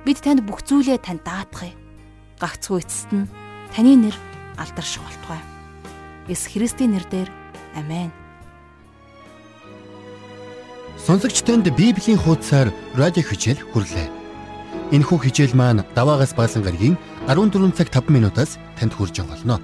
Бид 0.04 0.20
танд 0.20 0.44
бүх 0.44 0.60
зүйлээ 0.68 1.00
тань 1.00 1.24
даатгая. 1.24 1.72
Гагцгүй 2.36 2.84
эцэст 2.84 3.10
нь 3.16 3.26
таны 3.72 3.96
нэр 3.96 4.16
алдарших 4.60 5.02
болтугай. 5.02 5.40
Эс 6.28 6.44
Христийн 6.46 6.92
нэрээр 6.92 7.32
амен. 7.74 8.12
Сонсогч 11.06 11.42
танд 11.46 11.66
Библийн 11.78 12.18
хуудасаар 12.18 12.68
радио 12.94 13.22
хичээл 13.22 13.62
хүрлээ. 13.72 14.08
Энэхүү 14.92 15.18
хичээл 15.24 15.54
маань 15.54 15.84
даваагаас 15.94 16.32
баасан 16.34 16.62
гарагийн 16.64 16.98
14 17.28 17.76
цаг 17.76 17.88
5 17.92 18.08
минутаас 18.08 18.58
танд 18.78 18.92
хүрж 18.96 19.22
болно. 19.24 19.60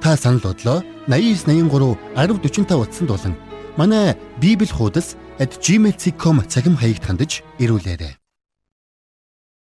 Та 0.00 0.16
санал 0.16 0.40
бодлоо 0.40 0.82
8983 1.08 1.98
1045 2.16 2.82
утсанд 2.84 3.08
болон 3.10 3.34
манай 3.76 4.16
Библи 4.40 4.68
хуудас 4.68 5.16
@gmail.com 5.38 6.44
цахим 6.48 6.76
хаягт 6.76 7.04
хандаж 7.04 7.42
ирүүлээрэй. 7.58 8.19